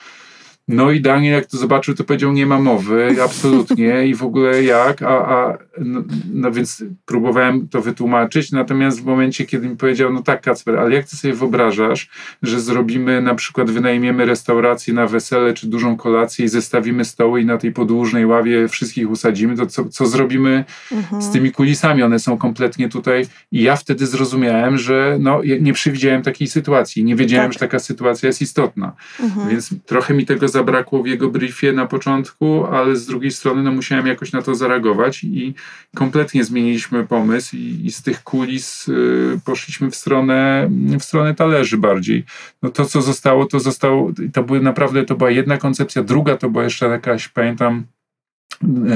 [0.74, 4.62] No i Daniel, jak to zobaczył, to powiedział, nie ma mowy, absolutnie i w ogóle
[4.62, 6.02] jak, a, a no,
[6.34, 10.94] no, więc próbowałem to wytłumaczyć, natomiast w momencie, kiedy mi powiedział, no tak Kacper, ale
[10.94, 12.10] jak ty sobie wyobrażasz,
[12.42, 17.46] że zrobimy na przykład, wynajmiemy restaurację na wesele czy dużą kolację i zestawimy stoły i
[17.46, 21.22] na tej podłużnej ławie wszystkich usadzimy, to co, co zrobimy mhm.
[21.22, 22.02] z tymi kulisami?
[22.02, 27.16] One są kompletnie tutaj i ja wtedy zrozumiałem, że no, nie przewidziałem takiej sytuacji, nie
[27.16, 27.52] wiedziałem, tak.
[27.52, 29.48] że taka sytuacja jest istotna, mhm.
[29.48, 33.72] więc trochę mi tego zabrakło w jego briefie na początku, ale z drugiej strony no,
[33.72, 35.54] musiałem jakoś na to zareagować i
[35.96, 40.68] kompletnie zmieniliśmy pomysł i, i z tych kulis y, poszliśmy w stronę,
[41.00, 42.24] w stronę talerzy bardziej.
[42.62, 46.50] No to, co zostało, to zostało, to były naprawdę, to była jedna koncepcja, druga to
[46.50, 47.84] była jeszcze jakaś, pamiętam,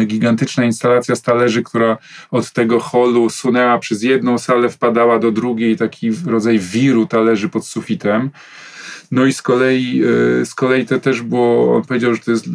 [0.07, 1.99] gigantyczna instalacja stalerzy, która
[2.31, 7.67] od tego holu sunęła przez jedną salę, wpadała do drugiej, taki rodzaj wiru talerzy pod
[7.67, 8.31] sufitem.
[9.15, 10.03] No i z kolei,
[10.41, 12.47] e, z kolei to też było, on powiedział, że to jest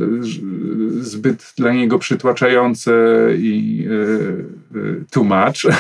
[1.00, 2.92] zbyt dla niego przytłaczające
[3.38, 3.86] i
[4.74, 5.64] e, e, too much.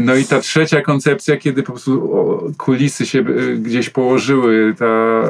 [0.00, 3.24] No i ta trzecia koncepcja, kiedy po prostu kulisy się
[3.58, 5.22] gdzieś położyły, ta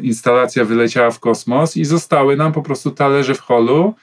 [0.00, 3.94] instalacja wyleciała w kosmos i zostały nam po prostu talerze w holu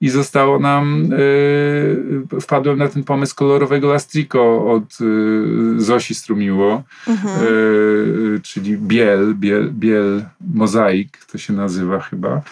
[0.00, 7.46] i zostało nam, y, wpadłem na ten pomysł kolorowego lastriko od y, Zosi Strumiło, mhm.
[7.46, 12.42] y, czyli biel, biel, biel mozaik, to się nazywa chyba.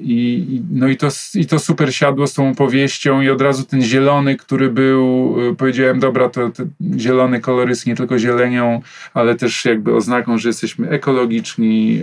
[0.00, 3.82] I, no i to, i to super siadło z tą opowieścią i od razu ten
[3.82, 6.50] zielony, który był, powiedziałem, dobra, to
[6.96, 8.80] zielony kolor jest nie tylko zielenią,
[9.14, 12.02] ale też jakby oznaką, że jesteśmy ekologiczni,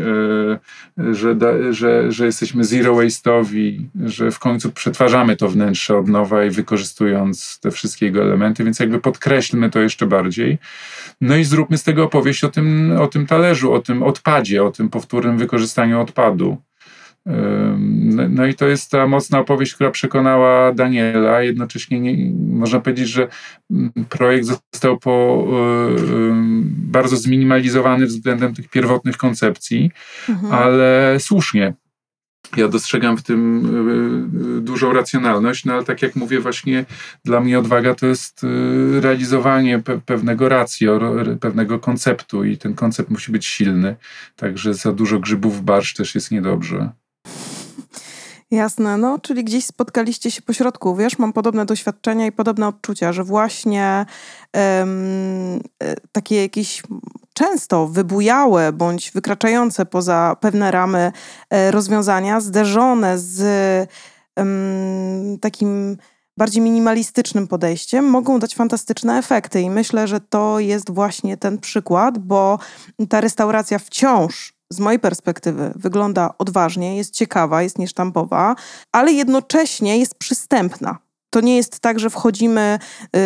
[1.11, 3.79] że, da, że, że jesteśmy zero waste'owi,
[4.11, 8.79] że w końcu przetwarzamy to wnętrze od nowa i wykorzystując te wszystkie jego elementy, więc
[8.79, 10.57] jakby podkreślmy to jeszcze bardziej.
[11.21, 14.71] No i zróbmy z tego opowieść o tym, o tym talerzu, o tym odpadzie, o
[14.71, 16.57] tym powtórnym wykorzystaniu odpadu.
[17.25, 21.41] No, no i to jest ta mocna opowieść, która przekonała Daniela.
[21.41, 23.27] Jednocześnie nie, można powiedzieć, że
[23.71, 25.47] mm, projekt został po,
[26.65, 29.91] bardzo zminimalizowany względem tych pierwotnych koncepcji,
[30.29, 30.53] mhm.
[30.53, 31.73] ale słusznie,
[32.57, 36.85] ja dostrzegam w tym y, y, dużą racjonalność, no ale tak jak mówię, właśnie
[37.25, 40.99] dla mnie odwaga to jest y, realizowanie pewnego racjo,
[41.39, 43.95] pewnego konceptu i ten koncept musi być silny.
[44.35, 46.89] Także za dużo grzybów w barsz też jest niedobrze.
[48.51, 50.95] Jasne, no, czyli gdzieś spotkaliście się po środku.
[50.95, 54.05] Wiesz, mam podobne doświadczenia i podobne odczucia, że właśnie
[54.53, 55.59] um,
[56.11, 56.83] takie jakieś
[57.33, 61.11] często wybujałe bądź wykraczające poza pewne ramy
[61.49, 63.41] e, rozwiązania, zderzone z
[64.37, 65.97] um, takim
[66.37, 69.61] bardziej minimalistycznym podejściem, mogą dać fantastyczne efekty.
[69.61, 72.59] I myślę, że to jest właśnie ten przykład, bo
[73.09, 78.55] ta restauracja wciąż z mojej perspektywy wygląda odważnie, jest ciekawa, jest niesztampowa,
[78.91, 80.97] ale jednocześnie jest przystępna.
[81.33, 82.79] To nie jest tak, że wchodzimy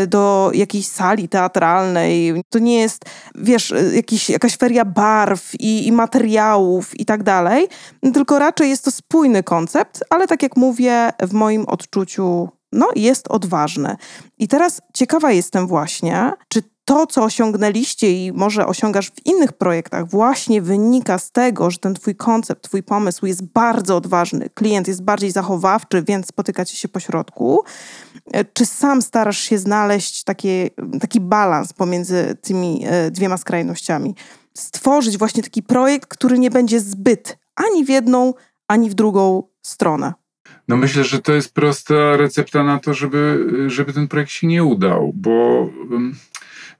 [0.04, 2.44] y, do jakiejś sali teatralnej.
[2.50, 3.06] To nie jest,
[3.36, 7.68] wiesz, y, jakiś, jakaś feria barw i, i materiałów i tak dalej.
[8.14, 13.28] Tylko raczej jest to spójny koncept, ale tak jak mówię, w moim odczuciu no, jest
[13.28, 13.96] odważny.
[14.38, 20.10] I teraz ciekawa jestem właśnie, czy to, co osiągnęliście i może osiągasz w innych projektach,
[20.10, 25.04] właśnie wynika z tego, że ten twój koncept, twój pomysł jest bardzo odważny, klient jest
[25.04, 27.64] bardziej zachowawczy, więc spotykacie się po środku.
[28.34, 30.70] E, czy sam starasz się znaleźć takie,
[31.02, 34.16] taki balans pomiędzy tymi e, dwiema skrajnościami?
[34.54, 38.34] Stworzyć właśnie taki projekt, który nie będzie zbyt ani w jedną,
[38.68, 40.14] ani w drugą stronę.
[40.68, 44.64] No myślę, że to jest prosta recepta na to, żeby, żeby ten projekt się nie
[44.64, 45.70] udał, bo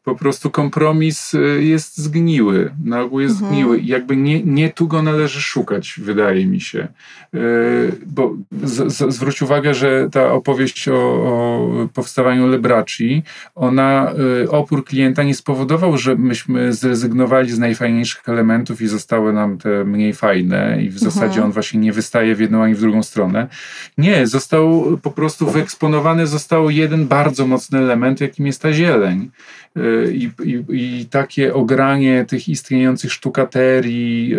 [0.06, 3.52] po prostu kompromis y, jest zgniły, na ogół jest mhm.
[3.52, 6.88] zgniły i jakby nie, nie tu go należy szukać, wydaje mi się.
[7.36, 7.38] Y,
[8.06, 13.24] bo z, z, zwróć uwagę, że ta opowieść o, o powstawaniu Lebraci,
[13.56, 14.14] ona,
[14.44, 19.86] y, opór klienta nie spowodował, że myśmy zrezygnowali z najfajniejszych elementów i zostały nam te
[19.86, 21.12] mniej fajne i w mhm.
[21.12, 23.48] zasadzie on właśnie nie wystaje w jedną ani w drugą stronę.
[23.98, 29.32] Nie, został po prostu wyeksponowany został jeden bardzo mocny element, jakim jest ta zieleń
[30.12, 34.38] i, i, i, takie ogranie tych istniejących sztukaterii, e,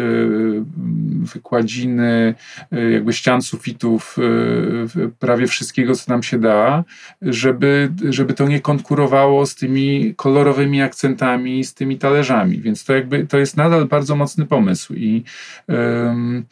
[1.35, 2.35] wykładziny,
[2.73, 6.85] e, jakby ścian sufitów, e, prawie wszystkiego, co nam się da,
[7.23, 12.61] żeby, żeby to nie konkurowało z tymi kolorowymi akcentami, z tymi talerzami.
[12.61, 15.25] Więc to jakby to jest nadal bardzo mocny pomysł i
[15.69, 16.45] um,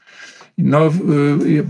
[0.59, 0.87] no,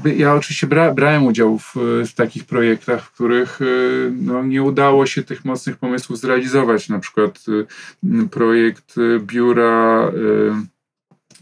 [0.07, 1.75] y, ja oczywiście bra, brałem udział w,
[2.07, 6.89] w, takich projektach, w których y, no, nie udało się tych mocnych pomysłów zrealizować.
[6.89, 10.11] Na przykład y, projekt biura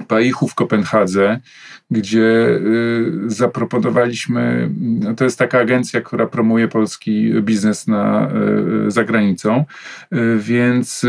[0.08, 1.40] Paichu w Kopenhadze,
[1.92, 8.30] gdzie y, zaproponowaliśmy, no to jest taka agencja, która promuje polski biznes na,
[8.86, 9.64] y, za granicą,
[10.12, 11.06] y, więc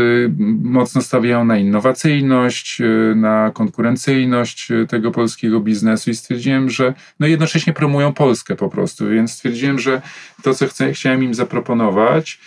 [0.62, 2.82] mocno stawiają na innowacyjność,
[3.16, 9.32] na konkurencyjność tego polskiego biznesu i stwierdziłem, że no jednocześnie promują Polskę po prostu, więc
[9.32, 10.02] stwierdziłem, że
[10.42, 12.40] to, co chcę, chciałem im zaproponować,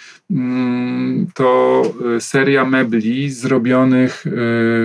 [1.33, 1.83] to
[2.19, 4.23] seria mebli zrobionych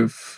[0.09, 0.35] w,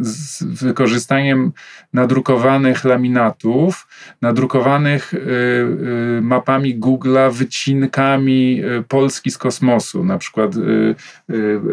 [0.00, 1.52] z wykorzystaniem
[1.92, 3.88] nadrukowanych laminatów,
[4.22, 10.54] nadrukowanych y, y, mapami Google'a, wycinkami y, Polski z kosmosu, na przykład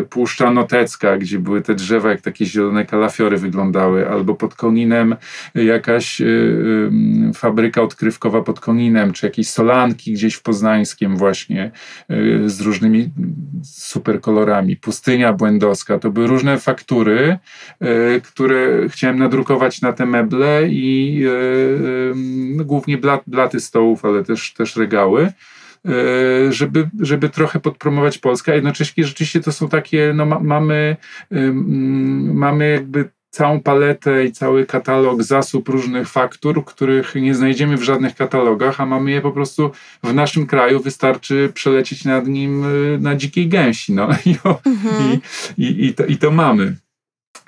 [0.10, 5.16] Puszcza Notecka, gdzie były te drzewa jak takie zielone kalafiory wyglądały, albo pod Koninem
[5.56, 6.22] jakaś
[7.34, 11.67] fabryka odkrywkowa pod Koninem, czy jakieś solanki gdzieś w Poznańskiem właśnie
[12.46, 13.10] z różnymi
[13.64, 14.76] super kolorami.
[14.76, 17.38] Pustynia Błędowska, to były różne faktury,
[18.24, 21.24] które chciałem nadrukować na te meble i
[22.56, 25.32] no, głównie blat, blaty stołów, ale też, też regały
[26.50, 30.96] żeby, żeby trochę podpromować Polskę, a jednocześnie rzeczywiście to są takie, no ma, mamy,
[32.34, 38.16] mamy jakby całą paletę i cały katalog zasób różnych faktur, których nie znajdziemy w żadnych
[38.16, 39.72] katalogach, a mamy je po prostu
[40.04, 45.20] w naszym kraju, wystarczy przelecieć nad nim e, na dzikiej gęsi, no i, mhm.
[45.58, 46.76] i, i, i, to, i to mamy.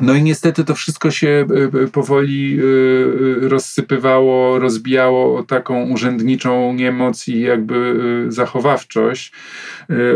[0.01, 6.73] No i niestety to wszystko się e, e, powoli e, rozsypywało, rozbijało o taką urzędniczą
[6.73, 7.95] niemoc i jakby
[8.27, 9.31] zachowawczość.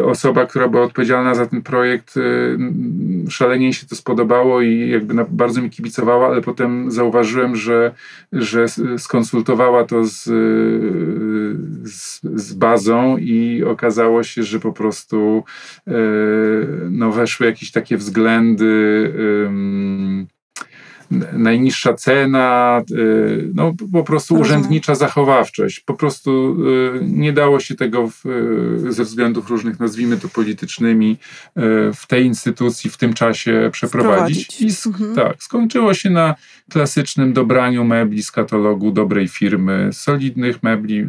[0.05, 2.15] Osoba, która była odpowiedzialna za ten projekt,
[3.29, 7.91] szalenie się to spodobało i jakby bardzo mi kibicowała, ale potem zauważyłem, że,
[8.31, 8.65] że
[8.97, 10.23] skonsultowała to z,
[11.83, 15.43] z, z bazą i okazało się, że po prostu
[16.89, 19.13] no, weszły jakieś takie względy
[19.73, 20.29] um,
[21.33, 25.79] najniższa cena, y, no po prostu urzędnicza zachowawczość.
[25.79, 26.57] Po prostu
[26.95, 28.25] y, nie dało się tego w,
[28.87, 31.17] y, ze względów różnych, nazwijmy to politycznymi,
[31.93, 34.61] w tej instytucji w tym czasie przeprowadzić.
[34.61, 35.15] I mhm.
[35.15, 36.35] tak, skończyło się na
[36.71, 41.05] klasycznym dobraniu mebli z katalogu dobrej firmy, solidnych mebli,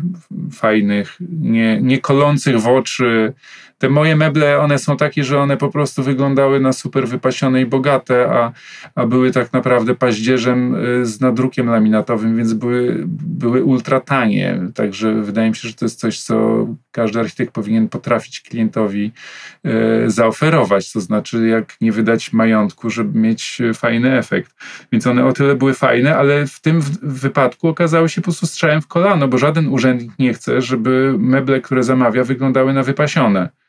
[0.53, 3.33] fajnych, nie, nie kolących w oczy,
[3.79, 7.67] te moje meble, one są takie, że one po prostu wyglądały na super wypasione i
[7.67, 8.53] bogate, a,
[8.95, 14.61] a były tak naprawdę paździerzem y, z nadrukiem laminatowym, więc były, były ultra tanie.
[14.75, 19.13] Także wydaje mi się, że to jest coś, co każdy architekt powinien potrafić klientowi
[19.65, 19.71] e,
[20.11, 20.93] zaoferować.
[20.93, 24.55] To znaczy, jak nie wydać majątku, żeby mieć fajny efekt.
[24.93, 28.83] Więc one o tyle były fajne, ale w tym wypadku okazały się po prostu strzałem
[28.83, 33.64] w kolano, bo żaden urzędnik nie chce, żeby meble, które zamawia, wyglądały na wypasione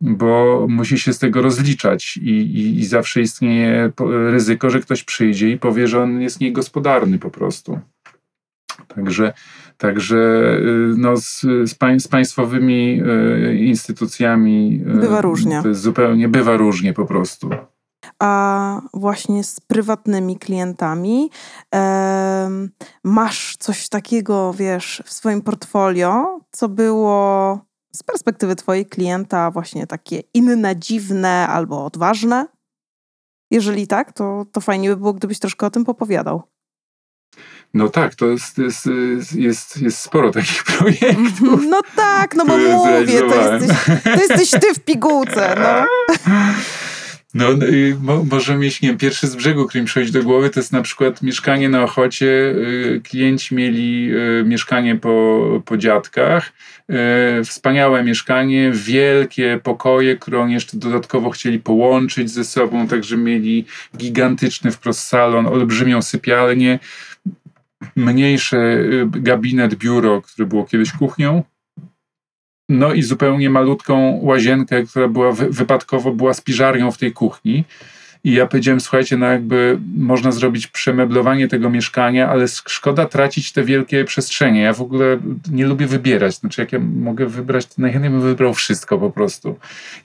[0.00, 3.92] bo musi się z tego rozliczać i, i, i, zawsze istnieje
[4.30, 7.78] ryzyko, że ktoś przyjdzie i powie, że on jest niegospodarny po prostu.
[8.88, 9.32] Także,
[9.78, 15.62] także y, no, z, z, pań, z państwowymi y, instytucjami y, bywa różnie.
[15.70, 17.50] Zupełnie bywa różnie po prostu.
[18.18, 21.30] A właśnie z prywatnymi klientami
[21.70, 22.70] em,
[23.04, 27.58] masz coś takiego, wiesz, w swoim portfolio, co było
[27.94, 32.46] z perspektywy twojej klienta właśnie takie inne, dziwne albo odważne?
[33.50, 36.42] Jeżeli tak, to, to fajnie by było, gdybyś troszkę o tym popowiadał.
[37.74, 38.86] No tak, to jest, jest,
[39.34, 41.60] jest, jest sporo takich projektów.
[41.68, 45.86] No tak, no bo mówię, to jesteś, to jesteś ty w pigułce, no.
[47.34, 50.50] No, y, mo, może mieć, nie wiem, pierwszy z brzegu, który mi przychodzi do głowy,
[50.50, 52.26] to jest na przykład mieszkanie na Ochocie.
[52.26, 54.10] Y, Klienci mieli
[54.40, 56.52] y, mieszkanie po, po dziadkach.
[57.40, 63.64] Y, Wspaniałe mieszkanie, wielkie pokoje, które oni jeszcze dodatkowo chcieli połączyć ze sobą, także mieli
[63.96, 66.78] gigantyczny wprost salon, olbrzymią sypialnię,
[67.96, 71.42] mniejszy gabinet, biuro, które było kiedyś kuchnią.
[72.68, 77.64] No i zupełnie malutką łazienkę, która była wy, wypadkowo była spiżarnią w tej kuchni.
[78.24, 83.64] I ja powiedziałem, słuchajcie, no jakby można zrobić przemeblowanie tego mieszkania, ale szkoda tracić te
[83.64, 84.60] wielkie przestrzenie.
[84.60, 85.18] Ja w ogóle
[85.50, 86.34] nie lubię wybierać.
[86.34, 89.56] Znaczy, jak ja mogę wybrać, to najchętniej bym wybrał wszystko po prostu.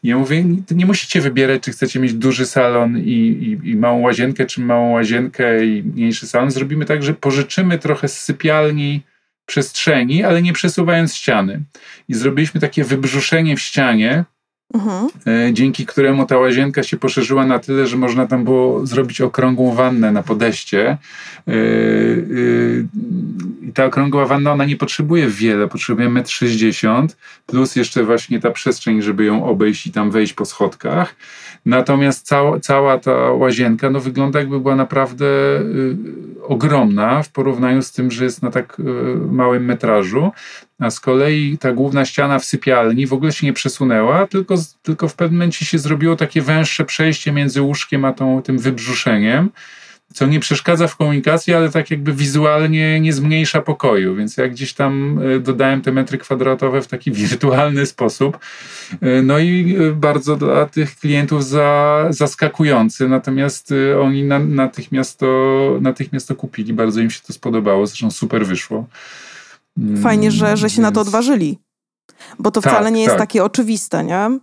[0.04, 3.76] I ja mówię, nie, nie musicie wybierać, czy chcecie mieć duży salon i, i, i
[3.76, 6.52] małą łazienkę, czy małą łazienkę i mniejszy salon.
[6.52, 9.02] Zrobimy tak, że pożyczymy trochę z sypialni
[9.50, 11.62] przestrzeni, ale nie przesuwając ściany.
[12.08, 14.26] I zrobiliśmy takie wybrzuszenie w ścianie,
[14.74, 15.08] Mhm.
[15.28, 19.76] e, dzięki któremu ta łazienka się poszerzyła na tyle, że można tam było zrobić okrągłą
[19.76, 20.90] wannę na podejście.
[20.90, 20.98] E,
[21.52, 21.56] e,
[23.68, 27.08] I ta okrągła wanna, ona nie potrzebuje wiele, potrzebuje 1,60 m,
[27.46, 31.16] plus jeszcze właśnie ta przestrzeń, żeby ją obejść i tam wejść po schodkach.
[31.66, 35.98] Natomiast cała, cała ta łazienka no, wygląda jakby była naprawdę y,
[36.44, 38.84] ogromna w porównaniu z tym, że jest na tak y,
[39.32, 40.32] małym metrażu.
[40.80, 45.08] A z kolei ta główna ściana w sypialni w ogóle się nie przesunęła, tylko, tylko
[45.08, 49.50] w pewnym momencie się zrobiło takie węższe przejście między łóżkiem a tą, tym wybrzuszeniem,
[50.14, 54.16] co nie przeszkadza w komunikacji, ale tak jakby wizualnie nie zmniejsza pokoju.
[54.16, 58.40] Więc ja gdzieś tam y, dodałem te metry kwadratowe w taki wirtualny sposób.
[58.94, 65.78] Y, No i y, bardzo dla tych klientów za, zaskakujący, natomiast oni na, natychmiast, to,
[65.82, 68.88] natychmiast to kupili, bardzo im się to spodobało, zresztą super wyszło.
[69.78, 71.60] Mm, Fajnie, że, że się na to więc- odważyli.
[72.40, 73.20] Bo to Tak, wcale nie jest tak.
[73.20, 74.40] takie oczywiste, nie?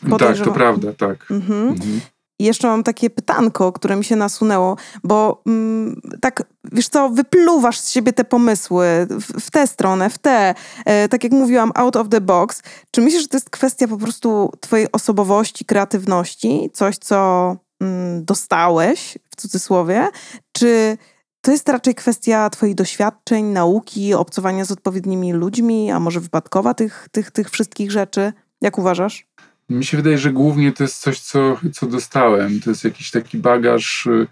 [0.00, 0.52] Tak, podejrzewam.
[0.52, 1.30] to prawda, tak.
[1.30, 1.68] Mhm.
[1.68, 2.00] Mhm.
[2.40, 7.80] I jeszcze mam takie pytanko, które mi się nasunęło, bo mm, tak, wiesz co, wypluwasz
[7.80, 11.96] z siebie te pomysły w, w tę stronę, w tę, e, tak jak mówiłam, out
[11.96, 12.62] of the box.
[12.90, 19.18] Czy myślisz, że to jest kwestia po prostu twojej osobowości, kreatywności, coś, co mm, dostałeś,
[19.30, 20.08] w cudzysłowie,
[20.52, 20.98] czy
[21.40, 27.08] to jest raczej kwestia twoich doświadczeń, nauki, obcowania z odpowiednimi ludźmi, a może wypadkowa tych,
[27.12, 28.32] tych, tych wszystkich rzeczy?
[28.60, 29.26] Jak uważasz?
[29.70, 32.60] Mi się wydaje, że głównie to jest coś, co, co dostałem.
[32.60, 34.26] To jest jakiś taki bagaż, y,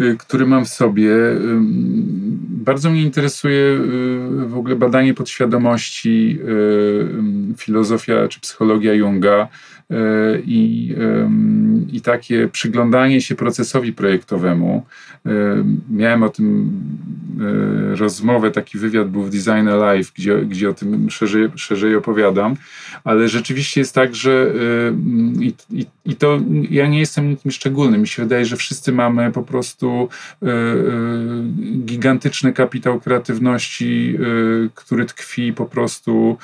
[0.00, 1.10] y, który mam w sobie.
[2.48, 6.38] Bardzo mnie interesuje y, w ogóle badanie podświadomości,
[7.56, 9.48] filozofia czy psychologia Junga
[10.44, 14.86] i, ym, i takie przyglądanie się procesowi projektowemu.
[15.26, 15.30] Y,
[15.90, 16.70] Miałem o tym
[17.92, 22.56] y, rozmowę, taki wywiad był w Design Alive, gdzie, gdzie o tym szerzej, szerzej opowiadam
[23.04, 24.52] ale rzeczywiście jest tak, że
[25.40, 28.00] i, i, i to ja nie jestem nikim szczególnym.
[28.00, 30.08] Mi się wydaje, że wszyscy mamy po prostu
[31.84, 34.18] gigantyczny kapitał kreatywności,
[34.74, 36.36] który tkwi po prostu,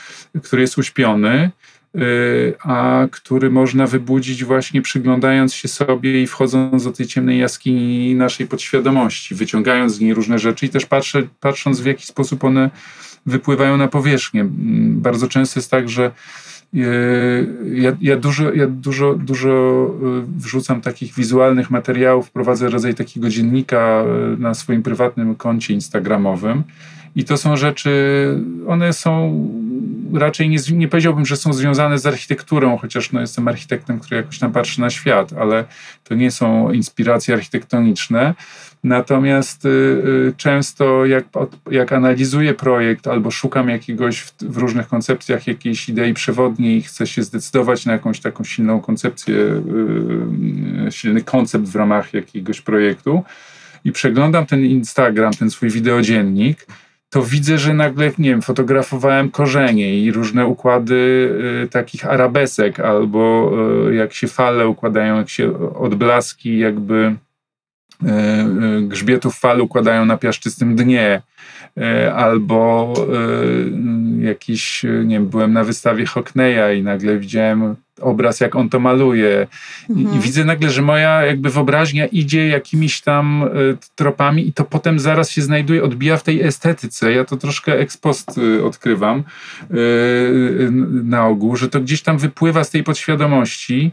[0.42, 1.50] który jest uśpiony.
[1.94, 8.14] Y, A który można wybudzić właśnie przyglądając się sobie i wchodząc do tej ciemnej jaskini
[8.14, 12.70] naszej podświadomości, wyciągając z niej różne rzeczy i też patrzę, patrząc w jaki sposób one
[13.26, 14.40] wypływają na powierzchnię.
[14.40, 16.04] Mm, Bardzo często jest tak, że
[16.74, 16.80] e,
[17.72, 24.04] ja, ja, dużo, ja dużo, dużo e, wrzucam takich wizualnych materiałów, prowadzę rodzaj takiego dziennika
[24.38, 26.62] na swoim prywatnym koncie instagramowym.
[27.16, 27.90] I to są rzeczy,
[28.66, 29.40] one są
[30.14, 34.38] raczej nie, nie powiedziałbym, że są związane z architekturą, chociaż no, jestem architektem, który jakoś
[34.38, 35.64] tam patrzy na świat, ale
[36.04, 38.34] to nie są inspiracje architektoniczne.
[38.84, 41.24] Natomiast y, y, często jak,
[41.70, 47.06] jak analizuję projekt albo szukam jakiegoś w, w różnych koncepcjach jakiejś idei przewodniej i chcę
[47.06, 49.62] się zdecydować na jakąś taką silną koncepcję, y,
[50.86, 53.22] y, silny koncept w ramach jakiegoś projektu
[53.84, 56.66] i przeglądam ten Instagram, ten swój wideodziennik,
[57.10, 60.94] to widzę, że nagle, nie wiem, fotografowałem korzenie i różne układy
[61.64, 63.52] y, takich arabesek, albo
[63.88, 67.16] y, jak się fale układają, jak się odblaski jakby
[68.82, 71.22] grzbietów fal układają na piaszczystym dnie,
[72.14, 72.92] albo
[74.18, 79.46] jakiś, nie wiem, byłem na wystawie Hockneya i nagle widziałem obraz, jak on to maluje.
[79.88, 80.16] I, Mhm.
[80.16, 84.98] I, widzę nagle, że moja jakby wyobraźnia idzie jakimiś tam y, tropami i to potem
[84.98, 87.12] zaraz się znajduje, odbija w tej estetyce.
[87.12, 89.24] Ja to troszkę ex post y, odkrywam
[89.70, 90.70] y,
[91.04, 93.90] na ogół, że to gdzieś tam wypływa z tej podświadomości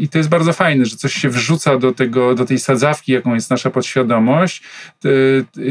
[0.00, 3.34] i to jest bardzo fajne, że coś się wrzuca do, tego, do tej sadzawki, jaką
[3.34, 4.62] jest nasza podświadomość,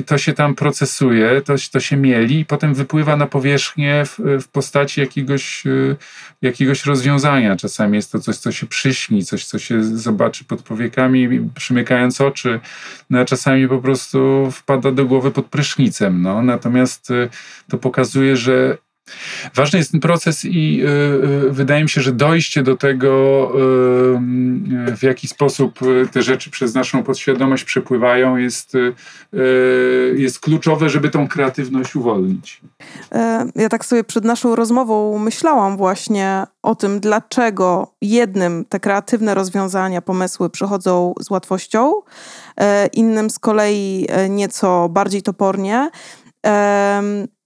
[0.06, 4.48] to się tam procesuje, to, to się mieli i potem wypływa na powierzchnię w, w
[4.48, 5.96] postaci jakiegoś y,
[6.50, 7.56] jakiegoś rozwiązania.
[7.56, 12.60] Czasami jest to coś, co się przyśni, coś, co się zobaczy pod powiekami, przymykając oczy,
[13.10, 16.22] no, a czasami po prostu wpada do głowy pod prysznicem.
[16.22, 16.42] No.
[16.42, 17.30] Natomiast y,
[17.70, 18.78] to pokazuje, że
[19.56, 20.88] Ważny jest ten proces i y,
[21.48, 25.80] y, wydaje mi się, że dojście do tego, y, w jaki sposób
[26.12, 28.74] te rzeczy przez naszą podświadomość przepływają, jest,
[30.16, 32.62] jest kluczowe, żeby tą kreatywność uwolnić.
[33.12, 39.36] E, ja tak sobie przed naszą rozmową myślałam właśnie o tym, dlaczego jednym te kreatywne
[39.36, 41.94] rozwiązania, pomysły przychodzą z łatwością,
[42.58, 45.90] e, innym z kolei e, nieco bardziej topornie.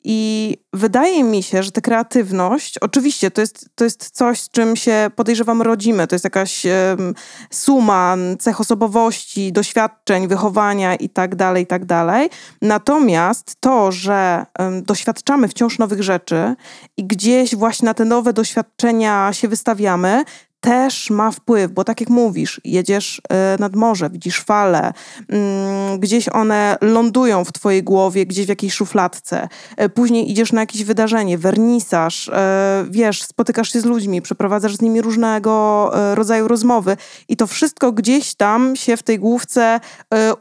[0.04, 4.76] I wydaje mi się, że ta kreatywność, oczywiście to jest, to jest coś, z czym
[4.76, 7.14] się podejrzewam rodzimy, to jest jakaś um,
[7.52, 12.30] suma cech osobowości, doświadczeń, wychowania i tak dalej, i tak dalej.
[12.62, 16.56] Natomiast to, że um, doświadczamy wciąż nowych rzeczy
[16.98, 20.24] i gdzieś właśnie na te nowe doświadczenia się wystawiamy,
[20.64, 24.94] też ma wpływ, bo tak jak mówisz, jedziesz e, nad morze, widzisz fale,
[25.30, 29.48] mm, gdzieś one lądują w twojej głowie, gdzieś w jakiejś szufladce.
[29.78, 34.82] E, później idziesz na jakieś wydarzenie, wernisaż, e, wiesz, spotykasz się z ludźmi, przeprowadzasz z
[34.82, 36.98] nimi różnego rodzaju rozmowy
[37.28, 39.80] i to wszystko gdzieś tam się w tej główce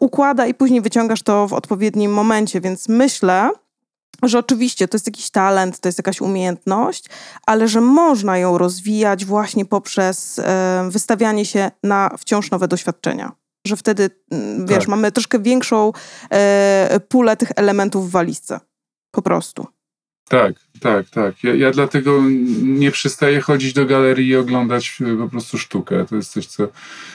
[0.00, 3.50] układa i później wyciągasz to w odpowiednim momencie, więc myślę,
[4.22, 7.04] że oczywiście to jest jakiś talent, to jest jakaś umiejętność,
[7.46, 10.40] ale że można ją rozwijać właśnie poprzez
[10.88, 13.32] wystawianie się na wciąż nowe doświadczenia.
[13.66, 14.88] Że wtedy, mm, wiesz, tak.
[14.88, 15.92] mamy troszkę większą
[16.30, 18.60] e, pulę tych elementów w walizce.
[19.10, 19.66] Po prostu.
[20.28, 21.44] Tak, tak, tak.
[21.44, 22.22] Ja, ja dlatego
[22.62, 26.04] nie przestaję chodzić do galerii i oglądać e, po prostu sztukę.
[26.04, 26.68] To jest coś, co,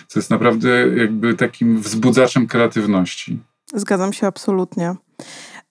[0.08, 3.39] co jest naprawdę jakby takim wzbudzaczem kreatywności.
[3.74, 4.95] Zgadzam się absolutnie.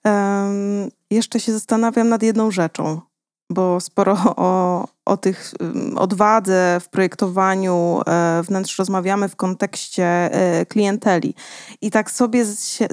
[0.07, 3.01] Um, jeszcze się zastanawiam nad jedną rzeczą,
[3.49, 5.53] bo sporo o, o tych
[5.95, 11.33] odwadze w projektowaniu e, wnętrz rozmawiamy w kontekście e, klienteli.
[11.81, 12.87] I tak sobie się,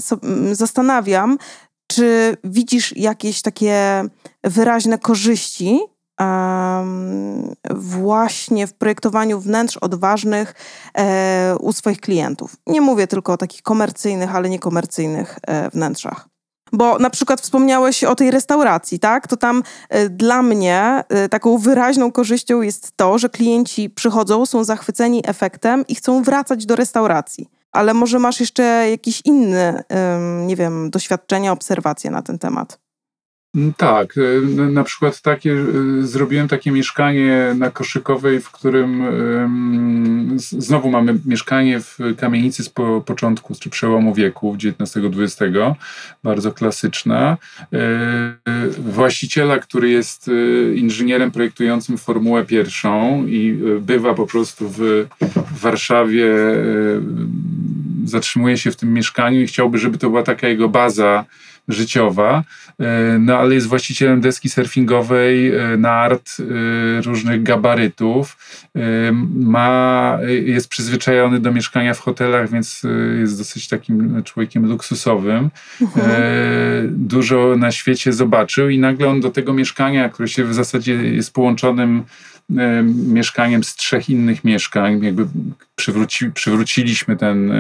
[0.53, 1.39] zastanawiam,
[1.87, 4.05] czy widzisz jakieś takie
[4.45, 5.81] wyraźne korzyści
[6.21, 10.55] um, właśnie w projektowaniu wnętrz odważnych
[10.99, 12.57] e, u swoich klientów?
[12.67, 16.34] Nie mówię tylko o takich komercyjnych, ale niekomercyjnych e, wnętrzach.
[16.75, 19.29] Bo na przykład wspomniałeś o tej restauracji, tak?
[19.29, 19.63] To tam
[19.95, 25.85] y, dla mnie y, taką wyraźną korzyścią jest to, że klienci przychodzą, są zachwyceni efektem
[25.89, 27.49] i chcą wracać do restauracji.
[27.73, 29.85] Ale może masz jeszcze jakieś inne,
[30.47, 32.84] nie wiem, doświadczenia, obserwacje na ten temat?
[33.55, 39.05] Mm, tak, e, na przykład takie, e, zrobiłem takie mieszkanie na Koszykowej, w którym
[40.37, 45.55] znowu mamy mieszkanie w kamienicy z po, początku, czy przełomu wieku XIX-XX,
[46.23, 47.37] bardzo klasyczna.
[47.73, 48.35] E,
[48.79, 50.31] właściciela, który jest
[50.75, 55.07] inżynierem projektującym Formułę pierwszą i bywa po prostu w
[55.61, 56.27] Warszawie,
[58.05, 61.25] zatrzymuje się w tym mieszkaniu i chciałby, żeby to była taka jego baza
[61.69, 62.45] życiowa,
[62.81, 68.37] e, no ale jest właścicielem deski surfingowej, e, nart, e, różnych gabarytów.
[69.35, 72.83] Ma, jest przyzwyczajony do mieszkania w hotelach, więc
[73.19, 75.51] jest dosyć takim człowiekiem luksusowym.
[75.81, 76.07] Mhm.
[76.91, 81.35] Dużo na świecie zobaczył i nagle on do tego mieszkania, które się w zasadzie jest
[81.35, 82.05] połączonym
[83.09, 85.05] mieszkaniem z trzech innych mieszkań.
[85.05, 85.27] Jakby
[85.77, 87.57] przywróci, przywróciliśmy ten e,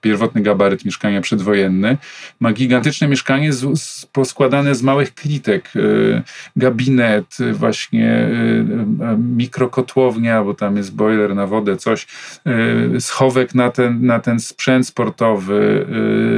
[0.00, 1.96] pierwotny gabaryt mieszkania przedwojenny.
[2.40, 5.72] Ma gigantyczne mieszkanie z, z, poskładane z małych klitek.
[5.76, 6.22] E,
[6.56, 12.06] gabinet, właśnie e, mikrokotłownia, bo tam jest boiler na wodę, coś.
[12.46, 15.86] E, schowek na ten, na ten sprzęt sportowy.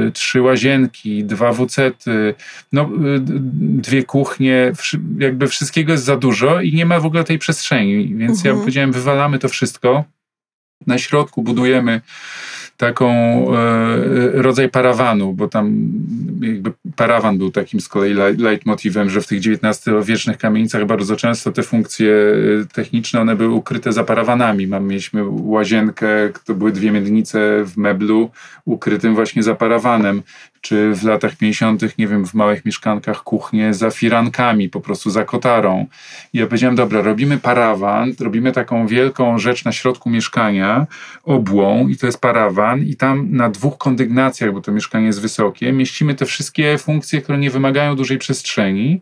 [0.07, 2.33] E, trzy łazienki, dwa wucety,
[2.71, 2.87] no, e,
[3.59, 4.71] dwie kuchnie.
[5.19, 8.15] Jakby wszystkiego jest za dużo i nie ma w ogóle tej przestrzeni.
[8.15, 8.55] Więc mhm.
[8.55, 10.03] ja powiedziałem, wywalamy to wszystko.
[10.87, 12.01] Na środku budujemy
[12.79, 13.11] taką
[13.55, 15.91] e, rodzaj parawanu, bo tam
[16.41, 21.63] jakby parawan był takim z kolei leitmotivem, że w tych XIX-wiecznych kamienicach bardzo często te
[21.63, 24.67] funkcje e, techniczne, one były ukryte za parawanami.
[24.67, 26.07] Mam, mieliśmy łazienkę,
[26.45, 28.31] to były dwie miednice w meblu
[28.65, 30.21] ukrytym właśnie za parawanem
[30.61, 35.25] czy w latach 50., nie wiem, w małych mieszkankach kuchnie za firankami, po prostu za
[35.25, 35.85] kotarą.
[36.33, 40.87] I ja powiedziałem, dobra, robimy parawan, robimy taką wielką rzecz na środku mieszkania,
[41.23, 45.71] obłą, i to jest parawan, i tam na dwóch kondygnacjach, bo to mieszkanie jest wysokie,
[45.71, 49.01] mieścimy te wszystkie funkcje, które nie wymagają dużej przestrzeni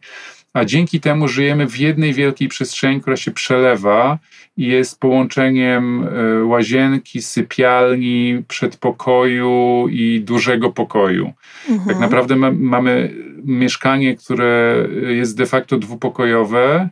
[0.53, 4.19] a dzięki temu żyjemy w jednej wielkiej przestrzeni, która się przelewa
[4.57, 11.33] i jest połączeniem e, łazienki, sypialni, przedpokoju i dużego pokoju.
[11.69, 11.89] Mhm.
[11.89, 16.89] Tak naprawdę ma, mamy mieszkanie, które jest de facto dwupokojowe,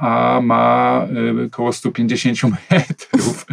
[0.00, 1.06] a ma
[1.42, 2.38] e, około 150
[2.70, 3.46] metrów.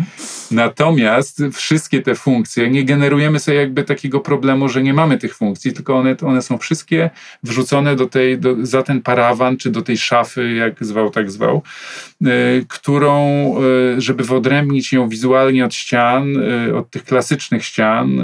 [0.51, 5.73] Natomiast wszystkie te funkcje, nie generujemy sobie jakby takiego problemu, że nie mamy tych funkcji,
[5.73, 7.09] tylko one, one są wszystkie
[7.43, 11.61] wrzucone do tej, do, za ten parawan, czy do tej szafy, jak zwał, tak zwał,
[12.21, 12.27] e,
[12.67, 13.15] którą,
[13.97, 16.33] żeby wyodrębnić ją wizualnie od ścian,
[16.75, 18.21] od tych klasycznych ścian,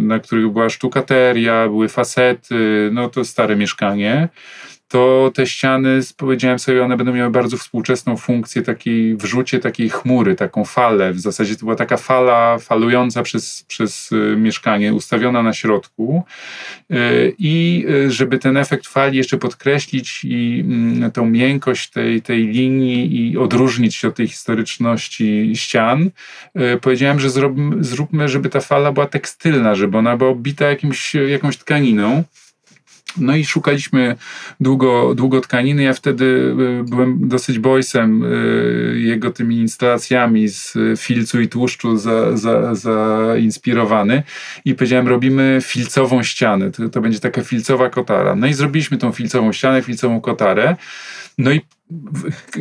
[0.00, 4.28] na których była sztukateria, były fasety, no to stare mieszkanie,
[4.94, 10.34] to te ściany, powiedziałem sobie, one będą miały bardzo współczesną funkcję takiej wrzucie takiej chmury,
[10.34, 11.12] taką falę.
[11.12, 16.24] W zasadzie to była taka fala falująca przez, przez y, mieszkanie, ustawiona na środku.
[16.90, 22.46] Y, I y, żeby ten efekt fali jeszcze podkreślić i mm, tą miękkość tej, tej
[22.46, 26.10] linii i odróżnić się od tej historyczności ścian,
[26.80, 27.30] powiedziałem, że
[27.80, 32.24] zróbmy, żeby ta fala była tekstylna, żeby ona była obita jakimś, jakąś tkaniną.
[33.18, 34.16] No i szukaliśmy
[34.60, 35.82] długo, długo tkaniny.
[35.82, 42.36] Ja wtedy y, byłem dosyć boysem y, jego tymi instalacjami z filcu i tłuszczu za,
[42.36, 44.22] za, zainspirowany
[44.64, 46.70] i powiedziałem, robimy filcową ścianę.
[46.70, 48.34] To, to będzie taka filcowa kotara.
[48.34, 50.76] No i zrobiliśmy tą filcową ścianę, filcową kotarę.
[51.38, 51.60] No i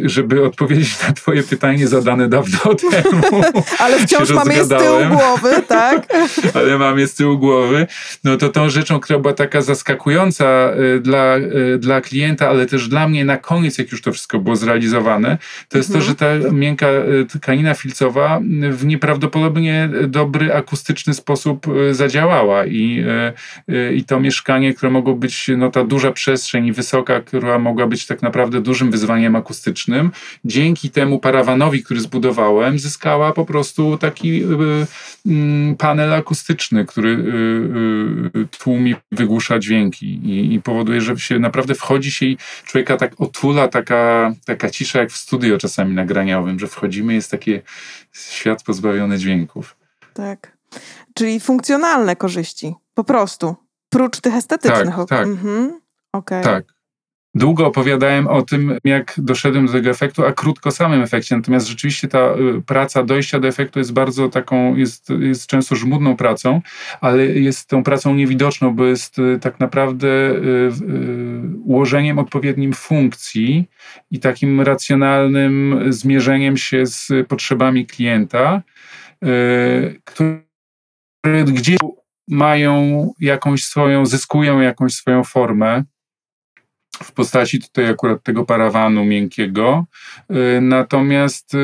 [0.04, 2.60] żeby odpowiedzieć na twoje pytanie zadane dawno
[2.92, 3.44] temu.
[3.80, 6.08] Ale wciąż mam je z tyłu głowy, tak?
[6.56, 7.88] Ale mam je z tyłu głowy.
[8.24, 12.88] No to tą rzeczą, która była taka zaskakująca y, dla, y, dla klienta, ale też
[12.88, 15.38] dla mnie na koniec, jak już to wszystko było zrealizowane,
[15.70, 16.02] to jest mhm.
[16.02, 23.06] to, że ta miękka y, tkanina filcowa w nieprawdopodobnie dobry, akustyczny sposób zadziałała i,
[23.96, 28.06] i to mieszkanie, które mogło być, no ta duża przestrzeń i wysoka, która mogła być
[28.06, 30.12] tak naprawdę dużym wyzwaniem akustycznym,
[30.46, 34.48] dzięki temu parawanowi, który zbudowałem, zyskała po prostu taki y,
[35.28, 42.12] y, panel akustyczny, który y, tłumi, wygłusza dźwięki i, i, powoduje, że się naprawdę wchodzi
[42.12, 47.14] się i człowieka tak otula taka, taka cisza jak w studio czasami nagraniowym, że wchodzimy,
[47.14, 47.60] jest taki
[48.12, 49.76] świat pozbawiony dźwięków.
[50.14, 50.58] Tak.
[51.14, 53.56] Czyli funkcjonalne korzyści, po prostu.
[53.90, 54.96] Prócz tych estetycznych.
[54.96, 55.28] Tak, tak.
[55.28, 55.82] Mhm.
[56.14, 56.44] Okay.
[56.44, 56.73] Tak.
[57.36, 61.36] Długo opowiadałem o tym, jak doszedłem do tego efektu, a krótko samym efekcie.
[61.36, 66.18] Natomiast rzeczywiście ta y, praca dojścia do efektu jest bardzo taką, jest, jest często żmudną
[66.18, 66.62] pracą,
[67.02, 70.72] ale jest tą pracą niewidoczną, bo jest y, tak naprawdę y,
[71.64, 73.70] ułożeniem odpowiednim funkcji
[74.12, 78.62] i takim racjonalnym zmierzeniem się z potrzebami klienta,
[80.06, 81.78] które gdzieś
[82.28, 85.84] mają jakąś swoją, zyskują jakąś swoją formę
[87.04, 89.86] w postaci tutaj akurat tego parawanu miękkiego,
[90.32, 91.58] y, natomiast y,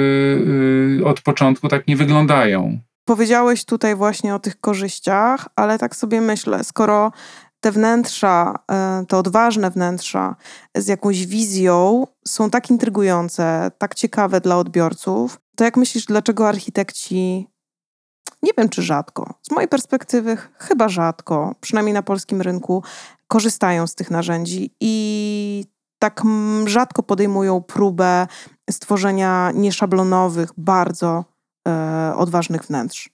[0.99, 2.79] y, od początku tak nie wyglądają.
[3.05, 7.11] Powiedziałeś tutaj właśnie o tych korzyściach, ale tak sobie myślę, skoro
[7.59, 8.55] te wnętrza,
[9.07, 10.35] te odważne wnętrza
[10.75, 17.47] z jakąś wizją są tak intrygujące, tak ciekawe dla odbiorców, to jak myślisz, dlaczego architekci,
[18.43, 22.83] nie wiem czy rzadko, z mojej perspektywy chyba rzadko, przynajmniej na polskim rynku,
[23.27, 25.65] korzystają z tych narzędzi i
[25.99, 26.23] tak
[26.65, 28.27] rzadko podejmują próbę
[28.71, 31.25] stworzenia nieszablonowych, bardzo
[31.67, 33.09] e, odważnych wnętrz.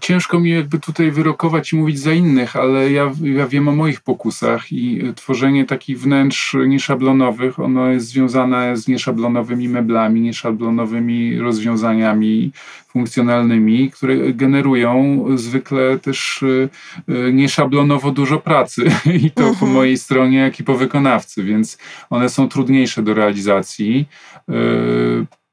[0.00, 4.00] Ciężko mi jakby tutaj wyrokować i mówić za innych, ale ja, ja wiem o moich
[4.00, 12.52] pokusach i tworzenie takich wnętrz nieszablonowych, ono jest związane z nieszablonowymi meblami, nieszablonowymi rozwiązaniami
[12.88, 16.68] funkcjonalnymi, które generują zwykle też y,
[17.08, 18.84] y, nieszablonowo dużo pracy
[19.24, 19.72] i to po mhm.
[19.72, 21.78] mojej stronie, jak i po wykonawcy, więc
[22.10, 24.06] one są trudniejsze do realizacji.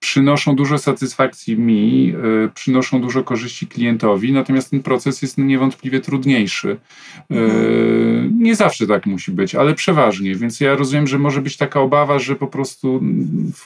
[0.01, 2.13] Y, przynoszą dużo satysfakcji mi,
[2.45, 6.77] y, przynoszą dużo korzyści klientowi, natomiast ten proces jest niewątpliwie trudniejszy.
[7.29, 8.43] Mhm.
[8.43, 12.19] Nie zawsze tak musi być, ale przeważnie, więc ja rozumiem, że może być taka obawa,
[12.19, 13.03] że po prostu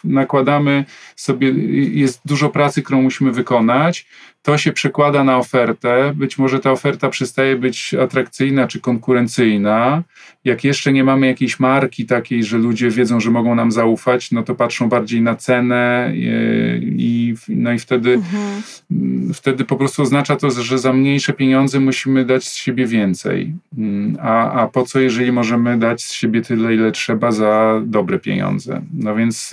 [0.04, 1.50] nakładamy sobie,
[1.92, 4.08] jest dużo pracy, którą musimy wykonać,
[4.46, 6.14] to się przekłada na ofertę.
[6.16, 10.04] Być może ta oferta przestaje być atrakcyjna czy konkurencyjna.
[10.44, 14.44] Jak jeszcze nie mamy jakiejś marki takiej, że ludzie wiedzą, że mogą nam zaufać, no
[14.44, 19.34] to patrzą bardziej na cenę i, no i wtedy, mhm.
[19.34, 23.54] wtedy po prostu oznacza to, że za mniejsze pieniądze musimy dać z siebie więcej.
[24.22, 28.82] A, a po co, jeżeli możemy dać z siebie tyle, ile trzeba za dobre pieniądze?
[28.94, 29.52] No więc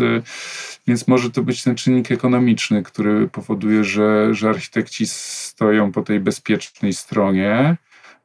[0.87, 6.21] więc może to być ten czynnik ekonomiczny, który powoduje, że, że architekci stoją po tej
[6.21, 7.77] bezpiecznej stronie.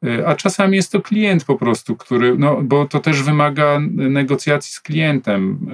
[0.06, 4.74] Y, a czasami jest to klient po prostu, który, no bo to też wymaga negocjacji
[4.74, 5.68] z klientem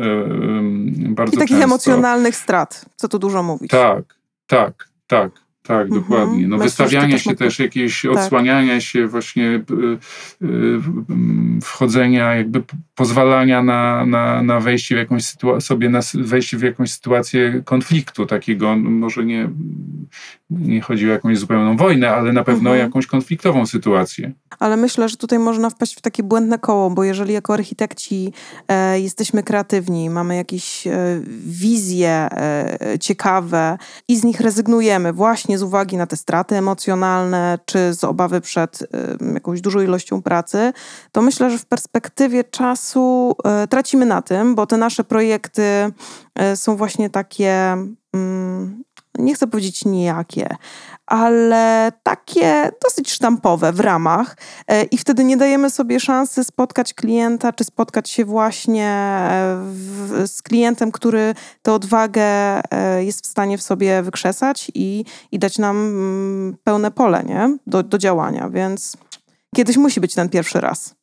[1.03, 1.63] yy, bardzo I takich często.
[1.63, 3.71] emocjonalnych strat, co tu dużo mówić.
[3.71, 4.03] Tak,
[4.47, 5.42] tak, tak.
[5.64, 6.01] Tak, mhm.
[6.01, 6.47] dokładnie.
[6.47, 8.11] No, wystawiania się też, jakieś tak.
[8.11, 10.80] odsłaniania się, właśnie y, y,
[11.61, 12.64] wchodzenia, jakby
[12.95, 18.26] pozwalania na, na, na wejście w jakąś sytuację, sobie na wejście w jakąś sytuację konfliktu
[18.26, 19.49] takiego, no, może nie,
[20.49, 22.80] nie chodzi o jakąś zupełną wojnę, ale na pewno mhm.
[22.80, 24.32] o jakąś konfliktową sytuację.
[24.59, 28.34] Ale myślę, że tutaj można wpaść w takie błędne koło, bo jeżeli jako architekci
[28.68, 35.63] e, jesteśmy kreatywni, mamy jakieś e, wizje e, ciekawe i z nich rezygnujemy właśnie z
[35.63, 38.87] uwagi na te straty emocjonalne, czy z obawy przed
[39.33, 40.73] jakąś dużą ilością pracy,
[41.11, 45.91] to myślę, że w perspektywie czasu y, tracimy na tym, bo te nasze projekty
[46.53, 47.77] y, są właśnie takie.
[48.13, 48.83] Mm,
[49.17, 50.55] nie chcę powiedzieć nijakie,
[51.05, 54.37] ale takie dosyć sztampowe w ramach
[54.67, 60.23] e, i wtedy nie dajemy sobie szansy spotkać klienta, czy spotkać się właśnie e, w,
[60.27, 65.57] z klientem, który tę odwagę e, jest w stanie w sobie wykrzesać i, i dać
[65.57, 67.57] nam mm, pełne pole nie?
[67.67, 68.97] Do, do działania, więc
[69.55, 70.95] kiedyś musi być ten pierwszy raz,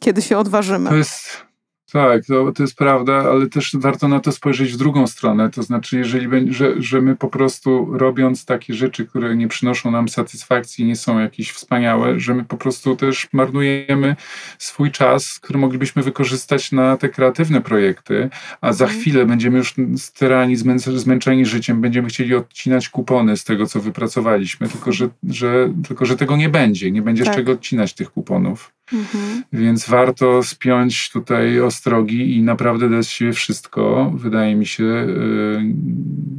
[0.00, 0.90] kiedy się odważymy.
[0.90, 1.49] To jest
[1.92, 5.50] tak, to, to jest prawda, ale też warto na to spojrzeć w drugą stronę.
[5.50, 10.08] To znaczy, jeżeli że, że my po prostu robiąc takie rzeczy, które nie przynoszą nam
[10.08, 14.16] satysfakcji, nie są jakieś wspaniałe, że my po prostu też marnujemy
[14.58, 18.30] swój czas, który moglibyśmy wykorzystać na te kreatywne projekty,
[18.60, 19.00] a za mhm.
[19.00, 24.92] chwilę będziemy już styrani, zmęczeni życiem, będziemy chcieli odcinać kupony z tego, co wypracowaliśmy, tylko
[24.92, 26.90] że, że, tylko, że tego nie będzie.
[26.90, 27.34] Nie będzie tak.
[27.34, 28.72] z czego odcinać tych kuponów.
[28.92, 29.42] Mhm.
[29.52, 34.12] Więc warto spiąć tutaj ostrogi i naprawdę dać się wszystko.
[34.14, 35.74] Wydaje mi się, yy,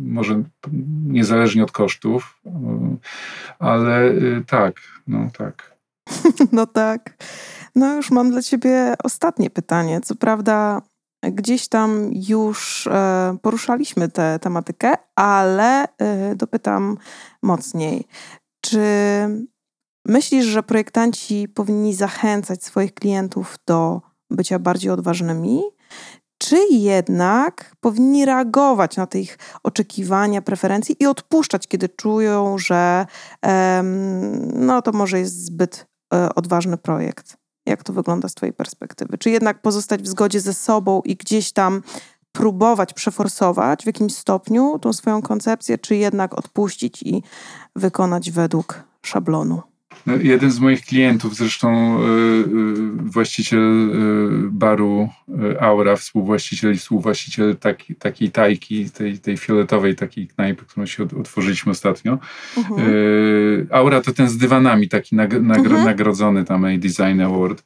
[0.05, 0.43] może
[1.07, 2.51] niezależnie od kosztów, yy,
[3.59, 4.75] ale yy, tak,
[5.07, 5.71] no tak.
[6.51, 7.17] No tak.
[7.75, 10.01] No już mam dla ciebie ostatnie pytanie.
[10.01, 10.81] Co prawda
[11.23, 16.97] gdzieś tam już e, poruszaliśmy tę tematykę, ale e, dopytam
[17.43, 18.07] mocniej.
[18.61, 18.79] Czy
[20.05, 25.61] Myślisz, że projektanci powinni zachęcać swoich klientów do bycia bardziej odważnymi?
[26.37, 33.05] Czy jednak powinni reagować na te ich oczekiwania, preferencje i odpuszczać, kiedy czują, że
[33.43, 37.37] um, no to może jest zbyt um, odważny projekt?
[37.65, 39.17] Jak to wygląda z Twojej perspektywy?
[39.17, 41.81] Czy jednak pozostać w zgodzie ze sobą i gdzieś tam
[42.31, 47.23] próbować przeforsować w jakimś stopniu tą swoją koncepcję, czy jednak odpuścić i
[47.75, 49.70] wykonać według szablonu?
[50.05, 52.45] No, jeden z moich klientów, zresztą y, y,
[52.95, 55.09] właściciel y, baru
[55.59, 61.71] Aura, współwłaściciel i współwłaściciel taki, takiej tajki, tej, tej fioletowej takiej knajpy, którą się otworzyliśmy
[61.71, 62.17] ostatnio.
[62.57, 63.65] Uh-huh.
[63.71, 65.85] Aura to ten z dywanami, taki nag, nagro, uh-huh.
[65.85, 67.63] nagrodzony tam a Design Award.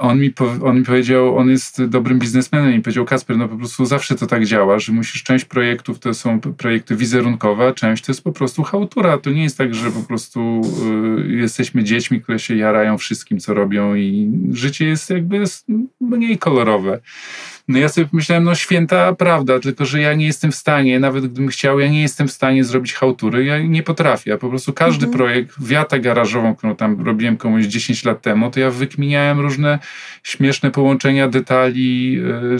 [0.00, 3.86] On mi, on mi powiedział, on jest dobrym biznesmenem i powiedział, Kasper, no po prostu
[3.86, 8.12] zawsze to tak działa, że musisz, część projektów to są projekty wizerunkowe, a część to
[8.12, 9.18] jest po prostu chałtura.
[9.18, 10.60] To nie jest tak, że po prostu
[11.28, 15.44] jesteśmy dziećmi, które się jarają wszystkim, co robią i życie jest jakby
[16.00, 17.00] mniej kolorowe.
[17.70, 21.26] No ja sobie myślałem, no święta prawda, tylko że ja nie jestem w stanie, nawet
[21.26, 24.38] gdybym chciał, ja nie jestem w stanie zrobić hałtury, ja nie potrafię.
[24.38, 25.18] Po prostu każdy mhm.
[25.18, 29.78] projekt, wiatę garażową, którą tam robiłem komuś 10 lat temu, to ja wykminiałem różne
[30.22, 32.20] śmieszne połączenia detali,
[32.54, 32.58] e,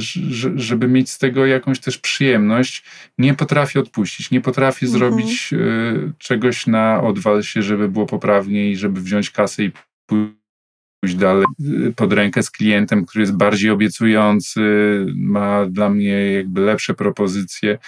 [0.56, 2.84] żeby mieć z tego jakąś też przyjemność.
[3.18, 4.98] Nie potrafię odpuścić, nie potrafię mhm.
[4.98, 5.56] zrobić e,
[6.18, 9.70] czegoś na odwal się, żeby było poprawnie i żeby wziąć kasę i
[10.06, 10.39] pójść
[11.00, 14.60] pójść dalej y, pod rękę z klientem, który jest bardziej obiecujący,
[15.16, 17.78] ma dla mnie jakby lepsze propozycje.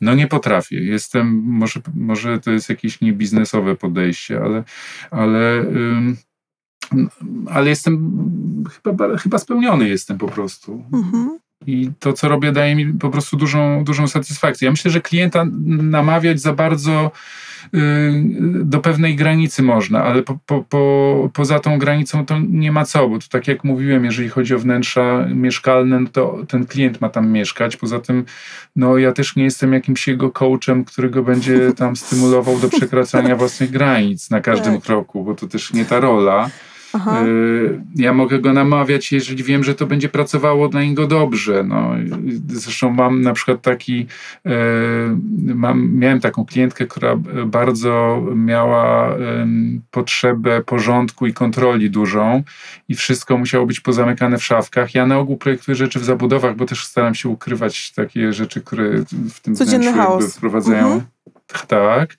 [0.00, 0.84] No nie potrafię.
[0.84, 4.64] Jestem, może, może to jest jakieś niebiznesowe podejście, ale,
[5.10, 5.64] ale,
[7.46, 8.24] ale jestem
[8.82, 10.84] chyba, chyba spełniony jestem po prostu.
[10.92, 11.38] Mhm.
[11.66, 14.66] I to, co robię, daje mi po prostu dużą, dużą satysfakcję.
[14.66, 17.10] Ja myślę, że klienta namawiać za bardzo
[18.64, 23.08] do pewnej granicy można, ale po, po, po, poza tą granicą to nie ma co,
[23.08, 27.08] bo to tak jak mówiłem, jeżeli chodzi o wnętrza mieszkalne, no to ten klient ma
[27.08, 27.76] tam mieszkać.
[27.76, 28.24] Poza tym,
[28.76, 33.36] no ja też nie jestem jakimś jego coachem, który go będzie tam stymulował do przekraczania
[33.36, 34.82] własnych granic na każdym tak.
[34.82, 36.50] kroku, bo to też nie ta rola.
[36.92, 37.24] Aha.
[37.26, 41.64] Y, ja mogę go namawiać, jeżeli wiem, że to będzie pracowało dla niego dobrze.
[41.64, 41.90] No,
[42.48, 44.06] zresztą mam na przykład taki,
[44.46, 44.50] y,
[45.54, 47.16] mam, miałem taką klientkę, która
[47.46, 49.16] bardzo miała
[49.90, 52.42] potrzebę porządku i kontroli dużą
[52.88, 54.94] i wszystko musiało być pozamykane w szafkach.
[54.94, 59.04] Ja na ogół projektuję rzeczy w zabudowach, bo też staram się ukrywać takie rzeczy, które
[59.30, 60.36] w tym Codzienny chaos.
[60.36, 60.84] wprowadzają.
[60.86, 61.19] Mhm
[61.66, 62.16] tak,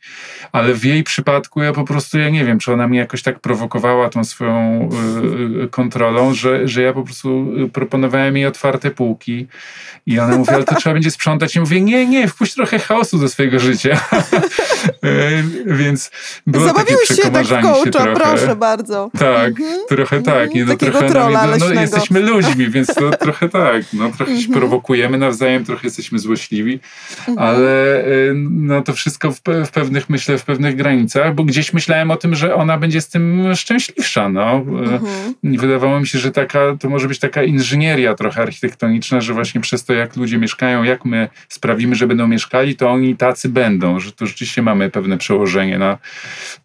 [0.51, 3.39] ale w jej przypadku ja po prostu, ja nie wiem, czy ona mnie jakoś tak
[3.39, 4.89] prowokowała tą swoją
[5.59, 9.47] y, y kontrolą, że, że ja po prostu proponowałem jej otwarte półki
[10.05, 11.55] i ona mówi, ale to trzeba będzie sprzątać.
[11.55, 13.99] I mówię, nie, nie, wpuść trochę chaosu do swojego życia.
[15.05, 16.11] Y, więc
[16.47, 18.13] było Zabawiłeś takie się tak w coacha, się trochę.
[18.13, 19.11] proszę bardzo.
[19.19, 19.79] Tak, mhm.
[19.89, 20.53] trochę tak.
[20.53, 23.83] Nie, no, Takiego trochę trolla no, no, jesteśmy ludźmi, więc to trochę tak.
[23.93, 24.59] No, trochę się mhm.
[24.59, 26.79] prowokujemy nawzajem, trochę jesteśmy złośliwi,
[27.19, 27.47] mhm.
[27.47, 31.73] ale y, no, to wszystko wszystko w, w, pewnych, myślę, w pewnych granicach, bo gdzieś
[31.73, 34.29] myślałem o tym, że ona będzie z tym szczęśliwsza.
[34.29, 34.51] No.
[34.53, 35.33] Mhm.
[35.43, 39.85] Wydawało mi się, że taka, to może być taka inżynieria trochę architektoniczna, że właśnie przez
[39.85, 44.11] to, jak ludzie mieszkają, jak my sprawimy, że będą mieszkali, to oni tacy będą, że
[44.11, 45.97] to rzeczywiście mamy pewne przełożenie na,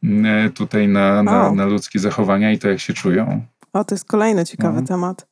[0.04, 3.42] mm, tutaj na, na, na ludzkie zachowania i to, jak się czują.
[3.72, 4.86] O, to jest kolejny ciekawy no.
[4.86, 5.26] temat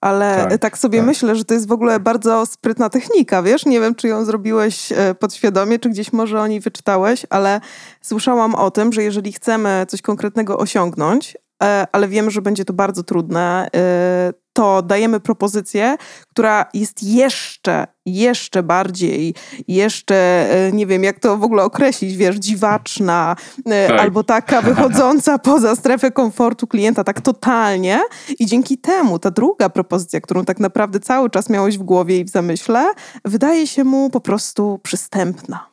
[0.00, 1.06] ale tak, tak sobie tak.
[1.06, 3.66] myślę, że to jest w ogóle bardzo sprytna technika, wiesz?
[3.66, 7.60] Nie wiem, czy ją zrobiłeś e, podświadomie, czy gdzieś może o niej wyczytałeś, ale
[8.02, 12.72] słyszałam o tym, że jeżeli chcemy coś konkretnego osiągnąć, e, ale wiemy, że będzie to
[12.72, 15.96] bardzo trudne, e, to dajemy propozycję,
[16.30, 19.34] która jest jeszcze, jeszcze bardziej,
[19.68, 20.14] jeszcze,
[20.50, 23.36] e, nie wiem, jak to w ogóle określić, wiesz, dziwaczna,
[23.66, 24.00] e, tak.
[24.00, 28.00] albo taka wychodząca poza strefę komfortu klienta, tak totalnie.
[28.38, 32.24] I dzięki temu ta druga propozycja, którą tak naprawdę cały czas miałeś w głowie i
[32.24, 32.92] w zamyśle,
[33.24, 35.66] wydaje się mu po prostu przystępna.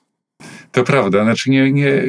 [0.74, 2.04] To prawda, znaczy nie, nie,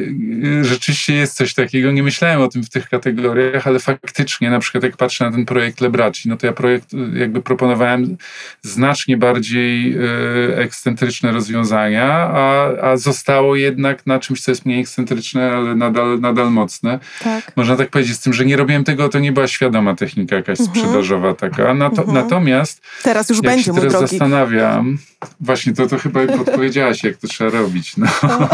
[0.61, 4.83] rzeczywiście jest coś takiego, nie myślałem o tym w tych kategoriach, ale faktycznie na przykład
[4.83, 8.17] jak patrzę na ten projekt Lebraci, no to ja projekt jakby proponowałem
[8.61, 15.51] znacznie bardziej e, ekscentryczne rozwiązania, a, a zostało jednak na czymś, co jest mniej ekscentryczne,
[15.51, 16.99] ale nadal, nadal mocne.
[17.23, 17.51] Tak.
[17.55, 20.59] Można tak powiedzieć, z tym, że nie robiłem tego, to nie była świadoma technika jakaś
[20.59, 20.77] mhm.
[20.77, 21.73] sprzedażowa taka.
[21.73, 22.13] Nato, mhm.
[22.13, 24.07] Natomiast teraz już będzie, się teraz drogi.
[24.07, 24.97] zastanawiam,
[25.39, 27.97] właśnie to, to chyba podpowiedziałaś, jak to trzeba robić.
[27.97, 28.07] No.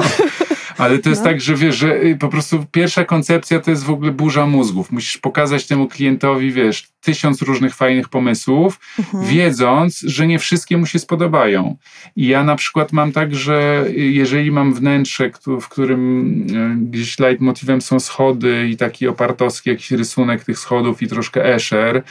[0.78, 1.30] Ale to jest no.
[1.30, 4.92] tak, że wiesz, że y, po prostu pierwsza koncepcja to jest w ogóle burza mózgów.
[4.92, 9.26] Musisz pokazać temu klientowi, wiesz, tysiąc różnych fajnych pomysłów, mhm.
[9.26, 11.78] wiedząc, że nie wszystkie mu się spodobają.
[12.16, 15.32] I ja na przykład mam tak, że jeżeli mam wnętrze,
[15.62, 16.22] w którym
[16.82, 22.04] y, gdzieś leitmotivem są schody i taki opartowski jakiś rysunek tych schodów i troszkę escher,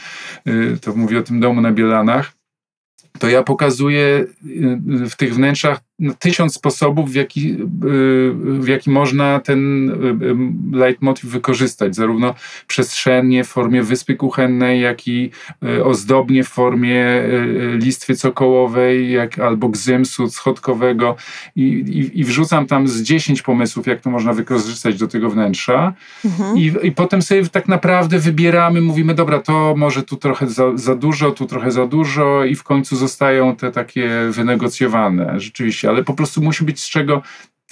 [0.47, 2.31] y, to mówię o tym domu na Bielanach,
[3.19, 4.25] to ja pokazuję
[5.09, 7.57] w tych wnętrzach no, tysiąc sposobów, w jaki, y,
[8.33, 12.35] w jaki można ten y, y, leitmotiv wykorzystać, zarówno
[12.67, 15.31] przestrzennie w formie wyspy kuchennej, jak i
[15.83, 17.23] ozdobnie w formie
[17.73, 21.15] listwy cokołowej, jak, albo gzymsu schodkowego.
[21.55, 25.93] I, i, i wrzucam tam z 10 pomysłów, jak to można wykorzystać do tego wnętrza.
[26.25, 26.57] Mhm.
[26.57, 30.95] I, i potem sobie tak naprawdę wybieramy, mówimy, dobra, to może tu trochę za, za
[30.95, 36.13] dużo, tu trochę za dużo i w końcu zostają te takie wynegocjowane, rzeczywiście ale po
[36.13, 37.21] prostu musi być z czego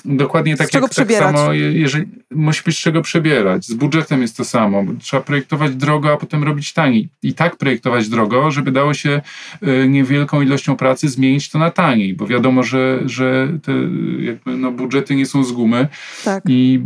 [0.06, 3.66] Dokładnie tak, z jak, tak samo, jeżeli musi być z czego przebierać.
[3.66, 4.86] Z budżetem jest to samo.
[5.00, 7.10] Trzeba projektować drogo, a potem robić taniej.
[7.24, 9.22] I tak projektować drogo, żeby dało się
[9.64, 13.72] y, niewielką ilością pracy zmienić to na taniej, bo wiadomo, że, że te
[14.20, 15.88] jakby, no, budżety nie są z gumy
[16.26, 16.44] tak.
[16.48, 16.82] i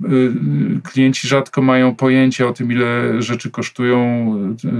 [0.77, 4.33] y, klienci rzadko mają pojęcie o tym, ile rzeczy kosztują.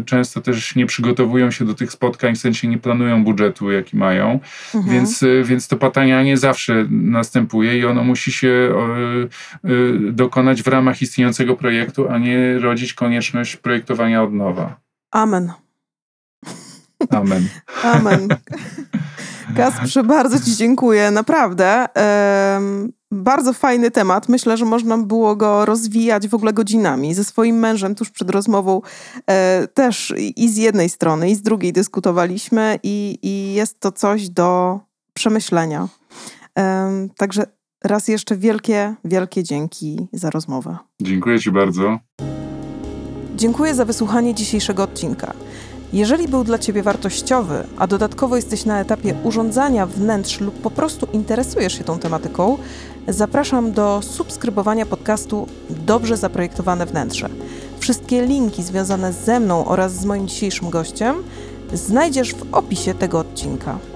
[0.06, 4.40] Często też nie przygotowują się do tych spotkań, w sensie nie planują budżetu, jaki mają,
[4.76, 4.94] mhm.
[4.94, 10.64] więc, y, więc to patanianie zawsze następuje i ono musi musi się e, e, dokonać
[10.64, 14.80] w ramach istniejącego projektu, a nie rodzić konieczność projektowania od nowa.
[15.12, 15.52] Amen.
[17.10, 17.48] Amen.
[17.94, 18.28] Amen.
[19.56, 21.86] Kasprze, bardzo Ci dziękuję, naprawdę.
[23.12, 24.30] bardzo fajny temat.
[24.30, 27.14] Myślę, że można było go rozwijać w ogóle godzinami.
[27.14, 28.82] Ze swoim mężem tuż przed rozmową
[29.28, 34.30] e, też i z jednej strony, i z drugiej dyskutowaliśmy, i, i jest to coś
[34.30, 34.80] do
[35.14, 35.88] przemyślenia.
[37.18, 37.46] także
[37.84, 40.78] Raz jeszcze wielkie, wielkie dzięki za rozmowę.
[41.02, 42.00] Dziękuję Ci bardzo.
[43.36, 45.34] Dziękuję za wysłuchanie dzisiejszego odcinka.
[45.94, 51.08] Jeżeli był dla Ciebie wartościowy, a dodatkowo jesteś na etapie urządzania wnętrz lub po prostu
[51.14, 52.58] interesujesz się tą tematyką,
[53.08, 57.30] zapraszam do subskrybowania podcastu Dobrze Zaprojektowane Wnętrze.
[57.80, 61.16] Wszystkie linki związane ze mną oraz z moim dzisiejszym gościem
[61.74, 63.93] znajdziesz w opisie tego odcinka.